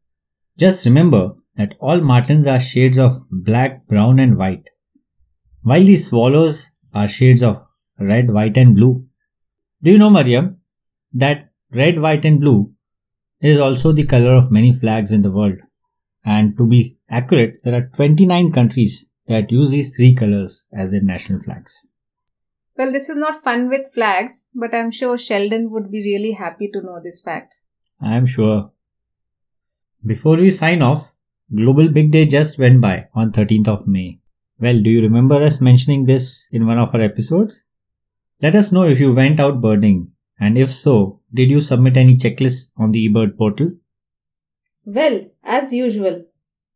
Just 0.57 0.87
remember 0.87 1.35
that 1.57 1.75
all 1.81 2.01
martins 2.01 2.47
are 2.47 2.61
shades 2.61 2.99
of 2.99 3.23
black, 3.31 3.87
brown, 3.87 4.19
and 4.19 4.37
white, 4.37 4.71
while 5.63 5.83
the 5.83 5.97
swallows 5.97 6.71
are 6.93 7.09
shades 7.09 7.43
of 7.43 7.65
red, 7.99 8.31
white, 8.31 8.57
and 8.57 8.75
blue. 8.75 9.07
Do 9.83 9.91
you 9.91 9.99
know, 9.99 10.11
Mariam, 10.11 10.59
that 11.15 11.51
red, 11.73 12.01
white, 12.01 12.25
and 12.25 12.41
blue 12.41 12.73
is 13.41 13.59
also 13.59 13.93
the 13.93 14.05
color 14.05 14.35
of 14.35 14.51
many 14.51 14.73
flags 14.73 15.13
in 15.13 15.23
the 15.23 15.31
world? 15.31 15.59
And 16.25 16.57
to 16.59 16.67
be 16.67 16.99
accurate, 17.09 17.61
there 17.65 17.75
are 17.75 17.91
29 17.95 18.53
countries 18.53 19.11
that 19.27 19.51
use 19.51 19.71
these 19.71 19.95
three 19.95 20.15
colors 20.15 20.67
as 20.73 20.91
their 20.91 21.03
national 21.03 21.43
flags. 21.43 21.87
Well, 22.77 22.93
this 22.93 23.09
is 23.09 23.17
not 23.17 23.45
fun 23.45 23.69
with 23.69 23.93
flags, 23.95 24.49
but 24.55 24.75
I'm 24.75 24.91
sure 24.91 25.17
Sheldon 25.17 25.71
would 25.71 25.91
be 25.91 26.03
really 26.03 26.33
happy 26.33 26.69
to 26.73 26.81
know 26.83 27.01
this 27.03 27.21
fact. 27.21 27.61
I 28.01 28.17
am 28.17 28.27
sure. 28.27 28.73
Before 30.05 30.37
we 30.37 30.51
sign 30.51 30.83
off, 30.83 31.13
Global 31.55 31.89
Big 31.89 32.11
Day 32.11 32.27
just 32.27 32.59
went 32.59 32.81
by 32.81 33.09
on 33.15 33.31
13th 33.31 33.69
of 33.69 33.87
May. 33.87 34.19
Well, 34.59 34.83
do 34.83 34.91
you 34.91 35.03
remember 35.03 35.37
us 35.37 35.61
mentioning 35.61 36.05
this 36.05 36.49
in 36.51 36.67
one 36.67 36.79
of 36.79 36.95
our 36.95 37.01
episodes? 37.01 37.65
Let 38.43 38.57
us 38.57 38.73
know 38.73 38.85
if 38.85 38.99
you 38.99 39.15
went 39.15 39.39
out 39.39 39.61
birding, 39.61 40.11
and 40.39 40.59
if 40.59 40.71
so, 40.71 41.21
did 41.33 41.51
you 41.51 41.61
submit 41.61 41.97
any 41.97 42.17
checklists 42.17 42.71
on 42.77 42.93
the 42.93 43.09
eBird 43.09 43.37
portal? 43.39 43.73
Well, 44.85 45.31
as 45.43 45.73
usual, 45.73 46.25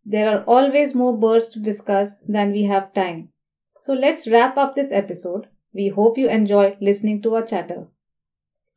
there 0.05 0.31
are 0.31 0.43
always 0.45 0.95
more 0.95 1.19
birds 1.19 1.51
to 1.51 1.61
discuss 1.61 2.19
than 2.21 2.53
we 2.53 2.63
have 2.65 2.95
time. 2.95 3.29
So 3.79 3.93
let's 3.93 4.27
wrap 4.27 4.57
up 4.57 4.75
this 4.75 4.91
episode. 4.93 5.49
We 5.73 5.89
hope 5.89 6.17
you 6.17 6.29
enjoyed 6.29 6.79
listening 6.81 7.23
to 7.23 7.35
our 7.35 7.43
chatter. 7.43 7.89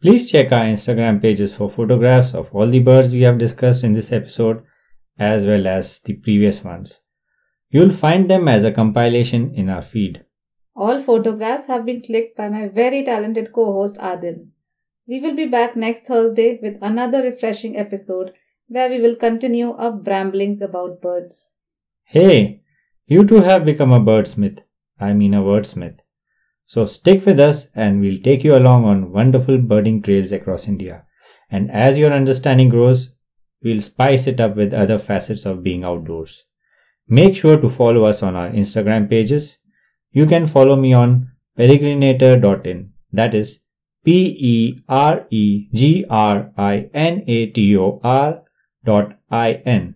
Please 0.02 0.30
check 0.32 0.52
our 0.52 0.64
Instagram 0.64 1.22
pages 1.22 1.54
for 1.54 1.70
photographs 1.70 2.34
of 2.34 2.54
all 2.54 2.68
the 2.68 2.80
birds 2.80 3.12
we 3.12 3.22
have 3.22 3.38
discussed 3.38 3.84
in 3.84 3.94
this 3.94 4.12
episode 4.12 4.64
as 5.18 5.46
well 5.46 5.68
as 5.68 6.00
the 6.02 6.14
previous 6.14 6.64
ones. 6.64 7.02
You'll 7.70 7.94
find 7.94 8.30
them 8.30 8.48
as 8.48 8.64
a 8.64 8.72
compilation 8.72 9.54
in 9.54 9.70
our 9.70 9.82
feed. 9.82 10.26
All 10.76 11.02
photographs 11.02 11.68
have 11.68 11.86
been 11.86 12.02
clicked 12.02 12.36
by 12.36 12.50
my 12.50 12.68
very 12.68 13.04
talented 13.04 13.54
co 13.54 13.72
host 13.74 13.98
Adil. 13.98 14.48
We 15.12 15.20
will 15.20 15.36
be 15.36 15.46
back 15.46 15.76
next 15.76 16.06
Thursday 16.06 16.58
with 16.62 16.78
another 16.82 17.22
refreshing 17.22 17.76
episode 17.76 18.32
where 18.70 18.90
we 18.90 19.02
will 19.02 19.18
continue 19.18 19.74
our 19.74 19.92
bramblings 19.92 20.62
about 20.62 21.02
birds. 21.02 21.52
Hey, 22.06 22.62
you 23.08 23.26
too 23.26 23.42
have 23.42 23.66
become 23.66 23.92
a 23.92 24.00
birdsmith. 24.00 24.60
I 25.02 25.12
mean 25.12 25.34
a 25.34 25.42
wordsmith. 25.42 26.00
So 26.66 26.86
stick 26.86 27.26
with 27.26 27.42
us 27.42 27.68
and 27.76 28.00
we'll 28.00 28.22
take 28.22 28.46
you 28.46 28.56
along 28.56 28.86
on 28.86 29.12
wonderful 29.12 29.58
birding 29.58 30.02
trails 30.02 30.32
across 30.32 30.66
India. 30.66 31.04
And 31.50 31.70
as 31.70 32.00
your 32.00 32.14
understanding 32.14 32.70
grows, 32.70 33.14
we'll 33.62 33.82
spice 33.82 34.28
it 34.28 34.40
up 34.40 34.56
with 34.56 34.74
other 34.74 34.98
facets 34.98 35.46
of 35.46 35.62
being 35.62 35.84
outdoors. 35.84 36.44
Make 37.10 37.36
sure 37.36 37.60
to 37.60 37.70
follow 37.70 38.06
us 38.06 38.24
on 38.24 38.38
our 38.38 38.50
Instagram 38.50 39.10
pages. 39.10 39.58
You 40.12 40.26
can 40.26 40.48
follow 40.48 40.78
me 40.78 40.94
on 40.94 41.34
peregrinator.in. 41.60 42.94
That 43.12 43.36
is 43.36 43.66
P 44.04 44.36
E 44.40 44.84
R 44.88 45.28
E 45.30 45.68
G 45.74 46.06
R 46.10 46.52
I 46.58 46.90
N 46.94 47.24
A 47.28 47.48
T 47.48 47.78
O 47.78 48.00
R 48.04 48.44
dot 48.84 49.18
I 49.30 49.62
N. 49.66 49.96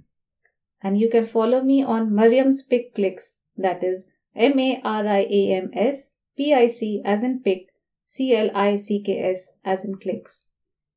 And 0.83 0.99
you 0.99 1.09
can 1.09 1.25
follow 1.25 1.63
me 1.63 1.83
on 1.83 2.13
Mariam's 2.13 2.63
Pick 2.63 2.93
Clicks. 2.93 3.39
That 3.57 3.83
is 3.83 4.09
M 4.35 4.59
A 4.59 4.81
R 4.83 5.07
I 5.07 5.27
A 5.29 5.53
M 5.53 5.71
S 5.73 6.11
P 6.37 6.53
I 6.53 6.67
C 6.67 7.01
as 7.05 7.23
in 7.23 7.41
pick, 7.41 7.67
C 8.03 8.35
L 8.35 8.51
I 8.53 8.75
C 8.75 9.01
K 9.01 9.19
S 9.29 9.53
as 9.63 9.85
in 9.85 9.95
clicks. 9.95 10.47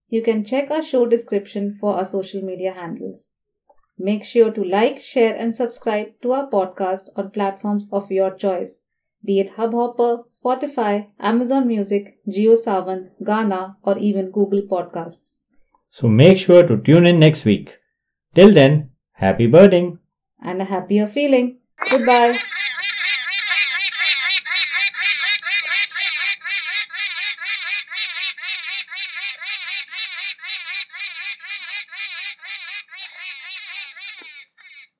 You 0.08 0.22
can 0.22 0.44
check 0.44 0.70
our 0.70 0.82
show 0.82 1.06
description 1.06 1.72
for 1.72 1.94
our 1.96 2.04
social 2.04 2.42
media 2.42 2.72
handles. 2.72 3.34
Make 3.98 4.24
sure 4.24 4.50
to 4.52 4.64
like, 4.64 5.00
share, 5.00 5.36
and 5.36 5.54
subscribe 5.54 6.20
to 6.22 6.32
our 6.32 6.48
podcast 6.48 7.08
on 7.16 7.30
platforms 7.30 7.88
of 7.92 8.10
your 8.10 8.34
choice, 8.34 8.82
be 9.24 9.40
it 9.40 9.56
Hubhopper, 9.56 10.24
Spotify, 10.28 11.08
Amazon 11.18 11.66
Music, 11.66 12.18
JioSaavn, 12.28 13.10
Gaana, 13.22 13.76
or 13.82 13.98
even 13.98 14.30
Google 14.30 14.62
Podcasts. 14.62 15.40
So 15.90 16.08
make 16.08 16.38
sure 16.38 16.66
to 16.66 16.76
tune 16.78 17.06
in 17.06 17.18
next 17.18 17.44
week. 17.44 17.78
Till 18.34 18.52
then, 18.52 18.90
happy 19.12 19.46
birding! 19.46 19.98
and 20.40 20.62
a 20.62 20.64
happier 20.64 21.06
feeling. 21.06 21.58
Goodbye. 21.90 22.36